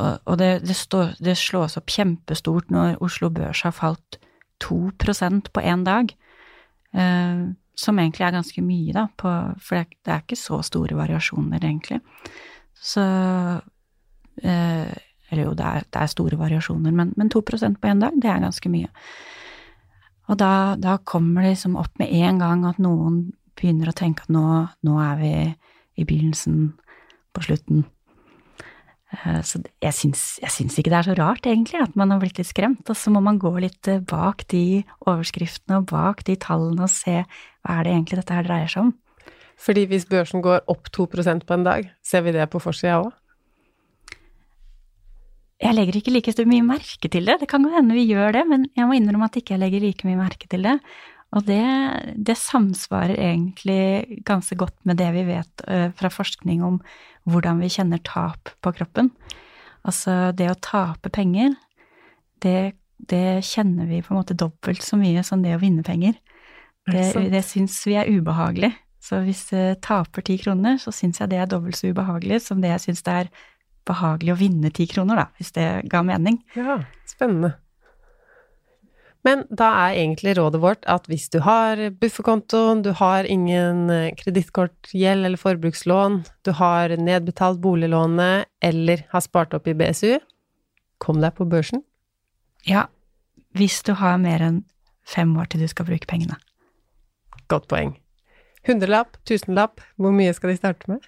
og, 0.00 0.36
det, 0.40 0.50
det, 0.66 0.76
står, 0.76 1.14
det 1.22 1.36
slås 1.38 1.76
opp 1.80 1.90
kjempestort 1.90 2.70
når 2.72 3.00
Oslo 3.04 3.30
Børs 3.34 3.64
har 3.66 3.74
falt 3.76 4.20
2% 4.64 5.50
på 5.52 5.64
én 5.64 5.84
dag. 5.86 6.12
Eh, 6.92 7.42
som 7.80 7.98
egentlig 7.98 8.26
er 8.26 8.36
ganske 8.36 8.62
mye, 8.64 8.92
da, 8.92 9.06
på, 9.16 9.30
for 9.62 9.78
det, 9.78 9.98
det, 10.04 10.12
er 10.12 10.24
ikke 10.24 10.38
så 10.38 10.60
store 10.66 10.98
variasjoner, 10.98 11.62
egentlig. 11.62 12.00
Så 12.76 13.04
eh, 14.42 14.92
Eller 15.30 15.44
jo, 15.46 15.52
det 15.54 15.66
er, 15.66 15.84
det 15.86 16.00
er, 16.00 16.10
store 16.10 16.38
variasjoner, 16.38 16.90
men, 16.90 17.12
men 17.16 17.28
2% 17.30 17.78
på 17.78 17.88
én 17.88 18.00
dag, 18.02 18.16
det 18.18 18.30
er 18.30 18.42
ganske 18.42 18.72
mye. 18.72 18.88
Og 20.30 20.38
da, 20.38 20.74
da, 20.78 20.96
kommer 21.06 21.42
det 21.42 21.54
liksom 21.54 21.76
opp 21.78 21.94
med 21.98 22.10
en 22.10 22.40
gang 22.42 22.64
at 22.66 22.80
noen 22.82 23.28
begynner 23.58 23.90
å 23.90 23.94
tenke 23.94 24.26
at 24.26 24.32
nå, 24.34 24.42
nå 24.86 24.98
er 25.02 25.20
vi 25.20 25.32
i 26.00 26.06
begynnelsen, 26.06 26.72
på 27.30 27.44
slutten. 27.46 27.84
Eh, 29.10 29.40
så 29.42 29.58
jeg 29.82 29.96
syns, 29.96 30.24
jeg 30.42 30.54
syns, 30.54 30.78
ikke 30.78 30.92
det 30.92 30.98
er 31.00 31.08
så 31.10 31.16
rart, 31.18 31.46
egentlig, 31.48 31.80
at 31.82 31.96
man 31.98 32.12
har 32.14 32.20
blitt 32.22 32.38
litt 32.38 32.50
skremt. 32.50 32.84
Og 32.86 32.98
så 32.98 33.12
må 33.12 33.22
man 33.24 33.40
gå 33.42 33.52
litt 33.62 33.90
eh, 33.90 34.02
bak 34.02 34.46
de 34.52 34.82
overskriftene 35.02 35.80
og 35.80 35.88
bak 35.90 36.24
de 36.28 36.38
tallene 36.40 36.86
og 36.86 36.92
se 36.92 37.22
hva 37.24 37.78
er 37.78 37.86
det 37.86 37.94
egentlig 37.96 38.20
dette 38.22 38.36
her 38.36 38.46
dreier 38.46 38.70
seg 38.70 38.88
om. 38.88 38.92
Fordi 39.60 39.84
hvis 39.90 40.06
børsen 40.08 40.44
går 40.44 40.62
opp 40.72 40.88
2% 40.94 41.44
på 41.44 41.56
en 41.56 41.66
dag, 41.66 41.90
ser 42.06 42.24
vi 42.24 42.32
det 42.36 42.46
på 42.52 42.62
forsida 42.62 43.02
òg? 43.02 43.10
Jeg 45.60 45.76
legger 45.76 45.98
ikke 45.98 46.12
like 46.14 46.44
mye 46.48 46.64
merke 46.64 47.08
til 47.12 47.26
det. 47.28 47.34
Det 47.42 47.48
kan 47.50 47.66
godt 47.66 47.76
hende 47.76 47.92
vi 47.92 48.06
gjør 48.08 48.32
det, 48.32 48.46
men 48.48 48.62
jeg 48.78 48.86
må 48.88 48.96
innrømme 48.96 49.28
at 49.28 49.36
ikke 49.36 49.58
jeg 49.58 49.60
legger 49.60 49.82
like 49.84 50.06
mye 50.08 50.16
merke 50.16 50.48
til 50.48 50.64
det. 50.64 50.78
Og 51.36 51.46
det, 51.46 51.62
det 52.18 52.34
samsvarer 52.38 53.14
egentlig 53.14 54.20
ganske 54.26 54.56
godt 54.58 54.76
med 54.88 54.98
det 54.98 55.12
vi 55.14 55.26
vet 55.28 55.64
uh, 55.68 55.88
fra 55.94 56.10
forskning 56.10 56.64
om 56.66 56.80
hvordan 57.30 57.60
vi 57.62 57.70
kjenner 57.70 58.02
tap 58.02 58.50
på 58.64 58.72
kroppen. 58.74 59.12
Altså, 59.86 60.32
det 60.36 60.50
å 60.50 60.58
tape 60.58 61.12
penger, 61.14 61.54
det, 62.42 62.74
det 62.98 63.40
kjenner 63.46 63.86
vi 63.88 64.02
på 64.02 64.12
en 64.12 64.20
måte 64.20 64.36
dobbelt 64.38 64.82
så 64.84 64.98
mye 65.00 65.22
som 65.26 65.44
det 65.44 65.54
å 65.54 65.62
vinne 65.62 65.86
penger. 65.86 66.18
Det, 66.90 67.12
det 67.30 67.44
syns 67.46 67.78
vi 67.86 67.94
er 68.00 68.10
ubehagelig. 68.10 68.72
Så 69.00 69.22
hvis 69.24 69.46
jeg 69.54 69.78
taper 69.84 70.24
ti 70.26 70.36
kroner, 70.40 70.76
så 70.82 70.92
syns 70.92 71.22
jeg 71.22 71.30
det 71.32 71.38
er 71.40 71.48
dobbelt 71.48 71.78
så 71.78 71.92
ubehagelig 71.92 72.42
som 72.44 72.60
det 72.60 72.74
jeg 72.74 72.88
syns 72.88 73.06
det 73.06 73.16
er 73.22 73.32
behagelig 73.88 74.34
å 74.34 74.40
vinne 74.40 74.70
ti 74.74 74.86
kroner, 74.90 75.22
da, 75.22 75.26
hvis 75.38 75.54
det 75.56 75.66
ga 75.90 76.02
mening. 76.06 76.40
Ja, 76.58 76.80
spennende. 77.08 77.54
Men 79.26 79.42
da 79.52 79.68
er 79.82 79.98
egentlig 80.00 80.34
rådet 80.38 80.62
vårt 80.62 80.86
at 80.88 81.04
hvis 81.10 81.28
du 81.32 81.42
har 81.44 81.80
bufferkontoen, 82.00 82.80
du 82.86 82.92
har 82.96 83.28
ingen 83.28 83.90
eh, 83.92 84.14
kredittkortgjeld 84.16 85.28
eller 85.28 85.40
forbrukslån, 85.40 86.22
du 86.46 86.52
har 86.56 86.94
nedbetalt 86.96 87.60
boliglånet 87.60 88.48
eller 88.64 89.04
har 89.12 89.24
spart 89.24 89.52
opp 89.56 89.68
i 89.68 89.76
BSU, 89.76 90.16
kom 91.04 91.20
deg 91.20 91.36
på 91.36 91.48
børsen. 91.48 91.84
Ja, 92.68 92.86
hvis 93.56 93.82
du 93.84 93.92
har 94.00 94.16
mer 94.22 94.40
enn 94.44 94.62
fem 95.04 95.32
år 95.36 95.50
til 95.50 95.64
du 95.64 95.68
skal 95.68 95.88
bruke 95.88 96.08
pengene. 96.08 96.38
Godt 97.50 97.68
poeng. 97.68 97.96
Hundrelapp, 98.68 99.16
tusenlapp, 99.28 99.80
hvor 100.00 100.14
mye 100.14 100.32
skal 100.36 100.52
de 100.52 100.60
starte 100.60 100.88
med? 100.90 101.04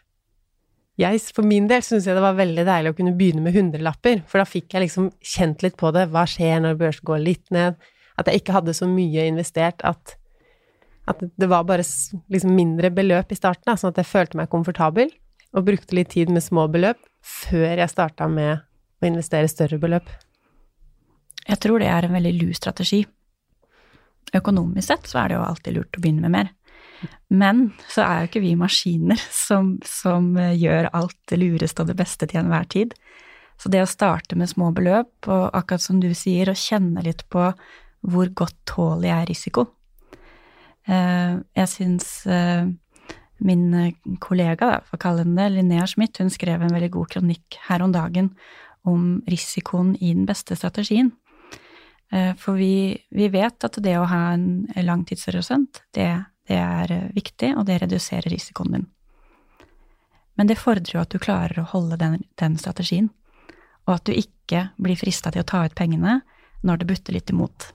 Jeg, 1.01 1.23
for 1.33 1.47
min 1.49 1.69
del 1.71 1.81
syns 1.85 2.05
jeg 2.05 2.17
det 2.17 2.25
var 2.25 2.37
veldig 2.37 2.65
deilig 2.69 2.93
å 2.93 2.97
kunne 2.99 3.15
begynne 3.17 3.41
med 3.45 3.57
hundrelapper, 3.57 4.21
for 4.29 4.43
da 4.43 4.49
fikk 4.49 4.75
jeg 4.75 4.85
liksom 4.85 5.09
kjent 5.25 5.65
litt 5.65 5.79
på 5.81 5.93
det. 5.97 6.11
Hva 6.13 6.27
skjer 6.29 6.61
når 6.61 6.77
børsen 6.81 7.07
går 7.09 7.23
litt 7.23 7.47
ned? 7.55 7.79
At 8.21 8.29
jeg 8.29 8.43
ikke 8.43 8.57
hadde 8.59 8.75
så 8.77 8.89
mye 8.91 9.27
investert 9.31 9.83
at, 9.89 10.17
at 11.09 11.23
det 11.23 11.49
var 11.51 11.65
bare 11.69 11.85
liksom 11.85 12.55
mindre 12.57 12.93
beløp 12.95 13.33
i 13.33 13.39
starten, 13.39 13.67
da, 13.71 13.79
sånn 13.79 13.95
at 13.95 14.03
jeg 14.03 14.11
følte 14.11 14.41
meg 14.41 14.53
komfortabel, 14.53 15.13
og 15.53 15.67
brukte 15.67 15.97
litt 15.97 16.13
tid 16.15 16.33
med 16.33 16.45
små 16.45 16.67
beløp 16.73 17.01
før 17.23 17.77
jeg 17.77 17.93
starta 17.93 18.29
med 18.31 18.63
å 19.03 19.09
investere 19.09 19.51
større 19.51 19.79
beløp. 19.83 20.09
Jeg 21.43 21.59
tror 21.63 21.83
det 21.83 21.91
er 21.91 22.07
en 22.07 22.17
veldig 22.17 22.33
lur 22.39 22.55
strategi. 22.57 23.03
Økonomisk 24.33 24.89
sett 24.89 25.09
så 25.11 25.21
er 25.23 25.31
det 25.31 25.37
jo 25.37 25.45
alltid 25.45 25.77
lurt 25.77 25.99
å 25.99 26.03
begynne 26.03 26.25
med 26.25 26.35
mer. 26.37 26.53
Men 27.33 27.65
så 27.91 28.05
er 28.05 28.21
jo 28.21 28.31
ikke 28.31 28.45
vi 28.45 28.53
maskiner 28.59 29.21
som, 29.35 29.75
som 29.85 30.33
gjør 30.39 30.91
alt 30.95 31.19
det 31.31 31.41
lureste 31.43 31.83
og 31.83 31.91
det 31.91 31.99
beste 31.99 32.29
til 32.31 32.43
enhver 32.43 32.69
tid. 32.71 32.95
Så 33.61 33.71
det 33.73 33.83
å 33.85 33.91
starte 33.91 34.39
med 34.39 34.51
små 34.51 34.71
beløp, 34.75 35.13
og 35.29 35.51
akkurat 35.55 35.85
som 35.85 36.01
du 36.03 36.11
sier, 36.19 36.51
å 36.51 36.59
kjenne 36.59 37.03
litt 37.05 37.27
på 37.31 37.51
hvor 38.03 38.31
godt 38.35 38.59
tåler 38.69 39.09
jeg 39.11 39.31
risiko? 39.31 39.67
Eh, 40.91 41.39
jeg 41.55 41.71
syns 41.71 42.27
eh, 42.27 42.67
min 43.43 43.65
kollega, 44.23 44.69
da, 44.75 44.81
for 44.87 44.99
å 44.99 45.03
kalle 45.03 45.25
henne 45.25 45.39
det, 45.39 45.57
Linnea 45.57 45.87
Schmidt, 45.91 46.19
hun 46.23 46.31
skrev 46.31 46.63
en 46.63 46.75
veldig 46.75 46.91
god 46.95 47.13
kronikk 47.15 47.59
her 47.69 47.85
om 47.85 47.95
dagen 47.95 48.33
om 48.89 49.21
risikoen 49.31 49.95
i 50.01 50.11
den 50.15 50.27
beste 50.27 50.57
strategien. 50.59 51.13
Eh, 52.13 52.33
for 52.39 52.59
vi, 52.59 52.99
vi 53.15 53.29
vet 53.33 53.65
at 53.65 53.79
det 53.83 53.95
å 53.99 54.09
ha 54.11 54.25
en 54.35 54.67
langtidshorisont, 54.83 55.85
det, 55.95 56.11
det 56.51 56.59
er 56.59 56.97
viktig, 57.15 57.55
og 57.57 57.67
det 57.71 57.79
reduserer 57.85 58.31
risikoen 58.33 58.79
din. 58.79 58.89
Men 60.39 60.49
det 60.49 60.59
fordrer 60.59 60.97
jo 60.97 61.03
at 61.03 61.13
du 61.13 61.21
klarer 61.23 61.61
å 61.61 61.69
holde 61.75 61.99
den, 62.01 62.23
den 62.41 62.59
strategien, 62.59 63.11
og 63.87 63.99
at 63.99 64.07
du 64.09 64.15
ikke 64.17 64.69
blir 64.81 64.99
frista 64.99 65.33
til 65.33 65.45
å 65.45 65.49
ta 65.49 65.65
ut 65.67 65.77
pengene 65.79 66.21
når 66.67 66.83
det 66.83 66.89
butter 66.91 67.17
litt 67.17 67.31
imot. 67.31 67.73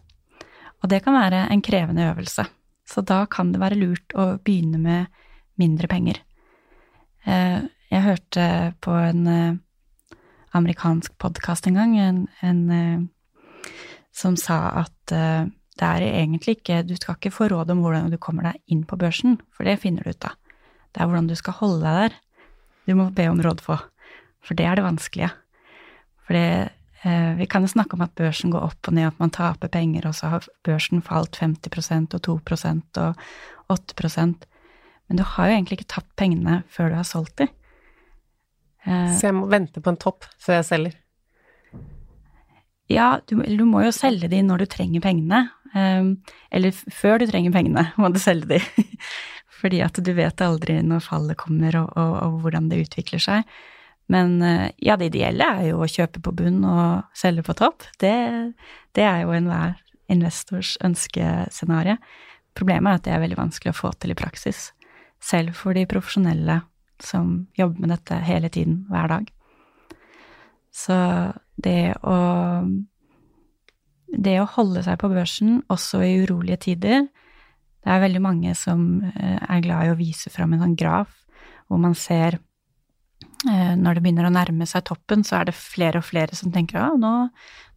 Og 0.84 0.92
det 0.92 1.02
kan 1.06 1.18
være 1.18 1.48
en 1.52 1.64
krevende 1.66 2.10
øvelse. 2.12 2.46
Så 2.88 3.04
da 3.04 3.26
kan 3.30 3.52
det 3.52 3.62
være 3.62 3.80
lurt 3.80 4.16
å 4.16 4.38
begynne 4.40 4.80
med 4.80 5.08
mindre 5.60 5.90
penger. 5.92 6.22
Eh, 7.28 7.66
jeg 7.92 8.06
hørte 8.06 8.48
på 8.84 8.94
en 8.96 9.28
eh, 9.28 10.18
amerikansk 10.56 11.18
podkast 11.20 11.68
en 11.68 11.80
gang 11.80 11.96
en, 12.00 12.22
en, 12.46 12.62
eh, 12.72 13.72
som 14.16 14.38
sa 14.40 14.60
at 14.84 14.96
det 15.78 15.86
er 15.86 16.04
egentlig 16.08 16.56
ikke 16.58 16.80
Du 16.88 16.96
skal 16.98 17.18
ikke 17.20 17.32
få 17.32 17.48
råd 17.52 17.70
om 17.70 17.84
hvordan 17.84 18.10
du 18.10 18.18
kommer 18.18 18.48
deg 18.50 18.62
inn 18.74 18.82
på 18.88 18.98
børsen, 18.98 19.38
for 19.54 19.68
det 19.68 19.78
finner 19.84 20.04
du 20.04 20.10
ut 20.10 20.26
av. 20.26 20.34
Det 20.90 21.04
er 21.04 21.10
hvordan 21.10 21.28
du 21.30 21.36
skal 21.38 21.54
holde 21.60 21.84
deg 21.84 22.00
der. 22.00 22.16
Du 22.88 22.96
må 22.98 23.10
be 23.14 23.28
om 23.30 23.42
råd 23.44 23.62
på, 23.62 23.78
for 24.42 24.58
det 24.58 24.66
er 24.66 24.80
det 24.80 24.88
vanskelige. 24.88 25.30
For 26.26 26.34
det, 26.34 26.72
vi 27.38 27.46
kan 27.46 27.62
jo 27.62 27.70
snakke 27.70 27.94
om 27.94 28.02
at 28.02 28.16
børsen 28.18 28.50
går 28.50 28.64
opp 28.66 28.88
og 28.90 28.96
ned, 28.98 29.12
at 29.12 29.20
man 29.22 29.30
taper 29.30 29.70
penger, 29.70 30.08
og 30.10 30.16
så 30.18 30.32
har 30.32 30.48
børsen 30.66 31.04
falt 31.06 31.38
50% 31.38 32.16
og 32.18 32.24
2% 32.26 33.02
og 33.04 33.20
8% 33.70 34.48
Men 35.08 35.20
du 35.20 35.24
har 35.24 35.48
jo 35.48 35.54
egentlig 35.54 35.78
ikke 35.78 35.94
tapt 35.94 36.16
pengene 36.20 36.64
før 36.68 36.90
du 36.90 36.96
har 36.98 37.06
solgt 37.08 37.38
de. 37.38 37.48
Eh, 38.88 39.14
så 39.16 39.30
jeg 39.30 39.36
må 39.38 39.46
vente 39.52 39.84
på 39.84 39.94
en 39.94 40.00
topp 40.00 40.28
før 40.42 40.60
jeg 40.60 40.68
selger? 40.68 40.98
Ja, 42.92 43.20
du, 43.28 43.40
du 43.44 43.64
må 43.68 43.84
jo 43.84 43.94
selge 43.96 44.30
de 44.32 44.42
når 44.44 44.64
du 44.64 44.70
trenger 44.72 45.04
pengene. 45.04 45.48
Um, 45.76 46.14
eller 46.52 46.72
før 46.72 47.20
du 47.20 47.28
trenger 47.28 47.52
pengene, 47.56 47.90
må 48.00 48.12
du 48.14 48.20
selge 48.24 48.58
de. 48.58 48.62
Fordi 49.60 49.82
at 49.84 49.98
du 50.04 50.12
vet 50.16 50.44
aldri 50.44 50.78
når 50.86 51.04
fallet 51.08 51.40
kommer 51.40 51.76
og, 51.82 51.90
og, 51.98 52.14
og 52.24 52.40
hvordan 52.44 52.70
det 52.72 52.86
utvikler 52.86 53.24
seg. 53.24 53.58
Men 54.14 54.38
uh, 54.42 54.70
ja, 54.80 54.96
det 55.00 55.12
ideelle 55.12 55.50
er 55.60 55.70
jo 55.72 55.82
å 55.84 55.90
kjøpe 55.92 56.22
på 56.24 56.34
bunn 56.38 56.64
og 56.68 57.18
selge 57.18 57.44
på 57.48 57.58
topp. 57.60 57.86
Det, 58.00 58.16
det 58.96 59.06
er 59.06 59.26
jo 59.26 59.36
enhver 59.36 59.76
investors 60.12 60.76
ønskescenario. 60.86 61.98
Problemet 62.58 62.90
er 62.90 63.00
at 63.00 63.06
det 63.06 63.16
er 63.16 63.24
veldig 63.26 63.40
vanskelig 63.40 63.74
å 63.74 63.80
få 63.82 63.94
til 64.00 64.16
i 64.16 64.18
praksis. 64.18 64.72
Selv 65.24 65.58
for 65.58 65.78
de 65.78 65.86
profesjonelle 65.90 66.62
som 67.04 67.48
jobber 67.58 67.84
med 67.84 67.94
dette 67.94 68.18
hele 68.26 68.50
tiden, 68.50 68.86
hver 68.90 69.12
dag. 69.12 69.28
Så 70.74 70.96
det 71.58 71.98
å 72.06 72.18
det 74.08 74.38
å 74.40 74.48
holde 74.48 74.84
seg 74.86 75.00
på 75.02 75.10
børsen 75.12 75.62
også 75.74 76.00
i 76.06 76.14
urolige 76.24 76.62
tider 76.70 77.02
Det 77.12 77.92
er 77.92 78.00
veldig 78.00 78.22
mange 78.24 78.54
som 78.56 79.04
eh, 79.04 79.36
er 79.36 79.64
glad 79.66 79.88
i 79.88 79.92
å 79.92 79.98
vise 80.00 80.32
fram 80.32 80.54
en 80.56 80.64
sånn 80.64 80.78
graf 80.80 81.12
hvor 81.68 81.82
man 81.84 81.96
ser 82.00 82.38
eh, 82.38 82.47
når 83.46 83.98
det 83.98 84.02
begynner 84.02 84.28
å 84.28 84.34
nærme 84.34 84.66
seg 84.66 84.86
toppen, 84.88 85.22
så 85.28 85.38
er 85.40 85.50
det 85.50 85.54
flere 85.58 86.02
og 86.02 86.08
flere 86.08 86.36
som 86.38 86.50
tenker 86.54 86.80
at 86.82 86.98
nå, 86.98 87.12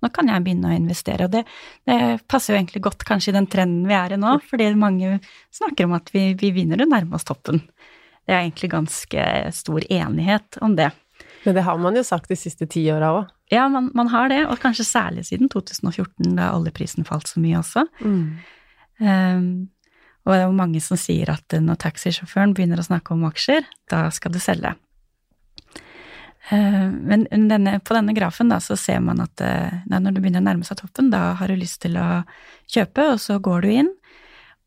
nå, 0.00 0.10
kan 0.14 0.30
jeg 0.30 0.44
begynne 0.46 0.70
å 0.70 0.76
investere. 0.78 1.26
Og 1.28 1.34
det, 1.34 1.42
det, 1.88 1.98
passer 2.30 2.54
jo 2.54 2.60
egentlig 2.60 2.82
godt 2.86 3.04
kanskje 3.08 3.34
i 3.34 3.36
den 3.36 3.48
trenden 3.50 3.84
vi 3.90 3.96
er 3.98 4.16
i 4.16 4.20
nå, 4.20 4.38
fordi 4.48 4.70
mange 4.78 5.18
snakker 5.52 5.88
om 5.88 5.98
at 5.98 6.08
vi, 6.14 6.30
vi 6.32 6.52
begynner 6.54 6.80
å 6.80 6.88
nærme 6.88 7.18
oss 7.18 7.28
toppen. 7.28 7.60
Det 8.24 8.32
er 8.36 8.44
egentlig 8.44 8.72
ganske 8.72 9.26
stor 9.56 9.84
enighet 9.90 10.60
om 10.64 10.78
det. 10.78 10.90
Men 11.44 11.56
det 11.56 11.64
har 11.66 11.78
man 11.80 11.96
jo 11.96 12.04
sagt 12.04 12.30
de 12.30 12.38
siste 12.38 12.68
ti 12.70 12.84
åra 12.92 13.12
òg. 13.18 13.28
Ja, 13.50 13.66
man, 13.72 13.88
man, 13.98 14.10
har 14.12 14.30
det, 14.30 14.44
og 14.46 14.60
kanskje 14.62 14.86
særlig 14.86 15.24
siden 15.26 15.50
2014, 15.50 16.36
da 16.38 16.52
oljeprisen 16.54 17.06
falt 17.08 17.30
så 17.30 17.42
mye 17.42 17.58
også. 17.58 17.82
Mm. 18.04 18.24
Um, 19.00 19.48
og 20.22 20.34
det 20.34 20.38
er 20.38 20.46
jo 20.46 20.54
mange 20.54 20.82
som 20.84 21.00
sier 21.00 21.32
at 21.32 21.56
når 21.56 21.80
taxisjåføren 21.82 22.52
begynner 22.54 22.78
å 22.78 22.86
snakke 22.86 23.16
om 23.16 23.24
aksjer, 23.26 23.66
da 23.90 24.04
skal 24.14 24.34
du 24.34 24.38
selge. 24.42 24.76
Uh, 26.48 26.88
men 26.88 27.26
denne, 27.28 27.76
på 27.84 27.94
denne 27.94 28.14
grafen 28.16 28.48
da, 28.48 28.56
så 28.64 28.78
ser 28.80 29.02
man 29.04 29.20
at 29.22 29.42
nei, 29.44 29.98
når 30.00 30.16
du 30.16 30.22
begynner 30.22 30.40
å 30.40 30.48
nærme 30.48 30.66
seg 30.66 30.80
toppen, 30.80 31.10
da 31.12 31.34
har 31.38 31.52
du 31.52 31.58
lyst 31.60 31.82
til 31.84 31.98
å 32.00 32.22
kjøpe, 32.70 33.10
og 33.12 33.20
så 33.20 33.36
går 33.42 33.66
du 33.66 33.74
inn, 33.82 33.90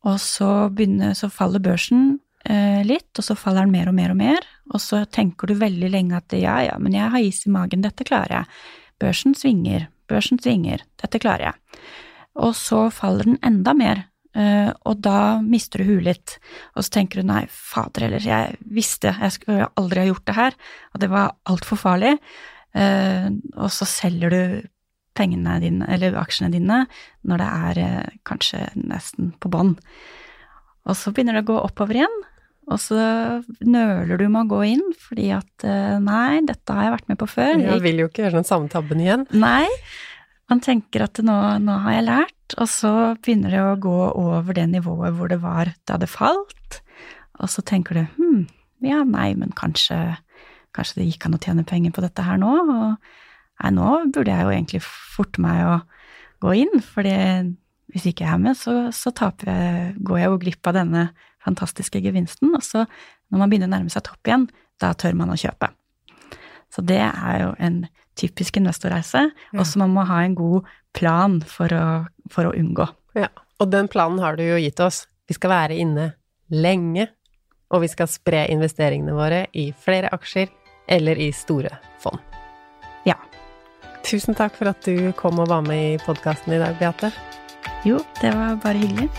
og 0.03 0.19
så, 0.19 0.69
begynner, 0.69 1.15
så 1.15 1.29
faller 1.31 1.63
børsen 1.63 2.17
eh, 2.49 2.83
litt, 2.85 3.11
og 3.17 3.25
så 3.25 3.35
faller 3.39 3.65
den 3.65 3.73
mer 3.75 3.89
og 3.91 3.97
mer 3.97 4.13
og 4.13 4.19
mer, 4.19 4.47
og 4.73 4.81
så 4.83 5.03
tenker 5.05 5.49
du 5.49 5.59
veldig 5.59 5.91
lenge 5.93 6.19
at 6.19 6.35
ja, 6.35 6.57
ja, 6.67 6.77
men 6.79 6.95
jeg 6.97 7.11
har 7.13 7.23
is 7.23 7.43
i 7.47 7.53
magen, 7.53 7.83
dette 7.85 8.07
klarer 8.07 8.41
jeg. 8.41 8.63
Børsen 9.03 9.35
svinger, 9.37 9.87
børsen 10.11 10.41
svinger, 10.43 10.83
dette 11.01 11.21
klarer 11.23 11.51
jeg. 11.51 11.83
Og 12.43 12.55
så 12.57 12.87
faller 12.93 13.31
den 13.31 13.39
enda 13.45 13.75
mer, 13.77 14.03
eh, 14.03 14.09
og 14.33 14.95
da 15.05 15.17
mister 15.45 15.83
du 15.83 15.91
huet 15.91 16.07
litt. 16.07 16.35
Og 16.73 16.85
så 16.85 16.95
tenker 16.95 17.21
du 17.21 17.27
nei, 17.29 17.43
fader 17.53 18.07
heller, 18.07 18.23
jeg 18.25 18.55
visste 18.65 19.11
jeg 19.13 19.35
skulle 19.35 19.67
aldri 19.77 20.01
ha 20.01 20.07
gjort 20.09 20.25
det 20.25 20.35
her, 20.37 20.57
og 20.95 21.03
det 21.03 21.09
var 21.11 21.35
altfor 21.51 21.77
farlig. 21.77 22.15
Eh, 22.73 23.29
og 23.53 23.69
så 23.73 23.87
selger 23.89 24.33
du 24.33 24.43
pengene 25.13 25.59
dine, 25.61 25.87
eller 25.93 26.17
aksjene 26.17 26.53
dine, 26.53 26.83
når 27.27 27.41
det 27.41 27.49
er 27.69 27.81
eh, 27.83 28.13
kanskje 28.25 28.65
nesten 28.79 29.33
på 29.41 29.51
bånn. 29.53 29.75
Og 30.89 30.97
så 30.99 31.13
begynner 31.13 31.37
det 31.37 31.45
å 31.45 31.51
gå 31.53 31.59
oppover 31.61 32.01
igjen, 32.01 32.21
og 32.71 32.79
så 32.79 32.97
nøler 33.59 34.17
du 34.17 34.25
med 34.31 34.45
å 34.45 34.51
gå 34.53 34.61
inn 34.71 34.83
fordi 34.95 35.27
at 35.35 35.65
eh, 35.67 35.99
nei, 36.01 36.39
dette 36.47 36.75
har 36.75 36.87
jeg 36.87 36.95
vært 36.95 37.11
med 37.11 37.19
på 37.19 37.29
før. 37.29 37.53
Jeg 37.59 37.83
vil 37.83 38.01
jo 38.01 38.09
ikke 38.09 38.25
gjøre 38.25 38.39
den 38.39 38.47
samme 38.47 38.71
tabben 38.71 39.03
igjen. 39.03 39.27
Nei. 39.35 39.67
Man 40.51 40.59
tenker 40.63 41.05
at 41.05 41.21
nå, 41.23 41.35
nå, 41.63 41.77
har 41.85 41.95
jeg 41.95 42.07
lært, 42.07 42.55
og 42.59 42.67
så 42.69 42.91
begynner 43.23 43.53
det 43.53 43.61
å 43.63 43.79
gå 43.81 43.99
over 44.19 44.57
det 44.57 44.67
nivået 44.73 45.15
hvor 45.17 45.31
det 45.31 45.39
var 45.43 45.71
da 45.89 45.97
det 46.01 46.11
falt. 46.11 46.81
Og 47.41 47.49
så 47.49 47.63
tenker 47.65 47.97
du 47.97 48.03
hm, 48.17 48.43
ja, 48.85 49.01
nei, 49.07 49.31
men 49.39 49.53
kanskje, 49.57 49.97
kanskje 50.75 50.99
det 50.99 51.09
gikk 51.11 51.27
an 51.29 51.37
å 51.37 51.41
tjene 51.41 51.67
penger 51.67 51.95
på 51.95 52.03
dette 52.03 52.25
her 52.27 52.39
nå? 52.41 52.53
Og 52.63 53.63
nei, 53.63 53.73
nå 53.77 53.89
burde 54.11 54.35
jeg 54.35 54.45
jo 54.45 54.53
egentlig 54.53 54.83
forte 54.83 55.43
meg 55.43 55.63
å 55.65 55.77
gå 56.43 56.57
inn, 56.65 56.81
for 56.83 57.07
hvis 57.93 58.09
ikke 58.09 58.25
jeg 58.25 58.33
er 58.35 58.41
med, 58.41 58.57
så, 58.59 58.89
så 58.95 59.13
jeg, 59.13 59.93
går 60.03 60.19
jeg 60.19 60.27
jo 60.31 60.41
glipp 60.41 60.69
av 60.69 60.75
denne 60.79 61.07
fantastiske 61.43 62.01
gevinsten. 62.03 62.51
Og 62.57 62.65
så, 62.65 62.83
når 63.31 63.41
man 63.41 63.51
begynner 63.51 63.71
å 63.71 63.75
nærme 63.77 63.93
seg 63.93 64.05
topp 64.07 64.27
igjen, 64.27 64.49
da 64.81 64.91
tør 64.97 65.15
man 65.15 65.31
å 65.31 65.39
kjøpe. 65.39 65.71
Så 66.73 66.81
det 66.81 67.01
er 67.03 67.37
jo 67.43 67.51
en 67.61 67.83
typisk 68.17 68.57
investorreise. 68.57 69.27
Ja. 69.29 69.59
Også 69.61 69.81
man 69.81 69.93
må 69.93 70.05
ha 70.09 70.23
en 70.23 70.35
god 70.37 70.69
plan 70.97 71.39
for 71.45 71.73
å, 71.73 71.85
for 72.33 72.49
å 72.49 72.53
unngå. 72.57 72.87
Ja, 73.17 73.29
og 73.61 73.69
den 73.73 73.89
planen 73.91 74.21
har 74.23 74.37
du 74.37 74.45
jo 74.45 74.57
gitt 74.61 74.81
oss. 74.81 75.03
Vi 75.29 75.37
skal 75.37 75.53
være 75.53 75.77
inne 75.79 76.11
lenge, 76.53 77.07
og 77.73 77.85
vi 77.85 77.89
skal 77.89 78.09
spre 78.11 78.45
investeringene 78.53 79.15
våre 79.17 79.45
i 79.57 79.69
flere 79.85 80.11
aksjer 80.13 80.49
eller 80.93 81.21
i 81.21 81.29
store 81.33 81.71
fond. 82.01 82.19
Ja. 83.07 83.17
Tusen 84.03 84.35
takk 84.37 84.57
for 84.57 84.73
at 84.73 84.83
du 84.85 85.13
kom 85.17 85.39
og 85.39 85.49
var 85.53 85.63
med 85.65 85.93
i 85.93 86.01
podkasten 86.03 86.57
i 86.57 86.61
dag, 86.61 86.75
Beate. 86.81 87.13
Jo, 87.87 88.01
det 88.21 88.33
var 88.35 88.59
bare 88.65 88.81
hyggelig. 88.83 89.09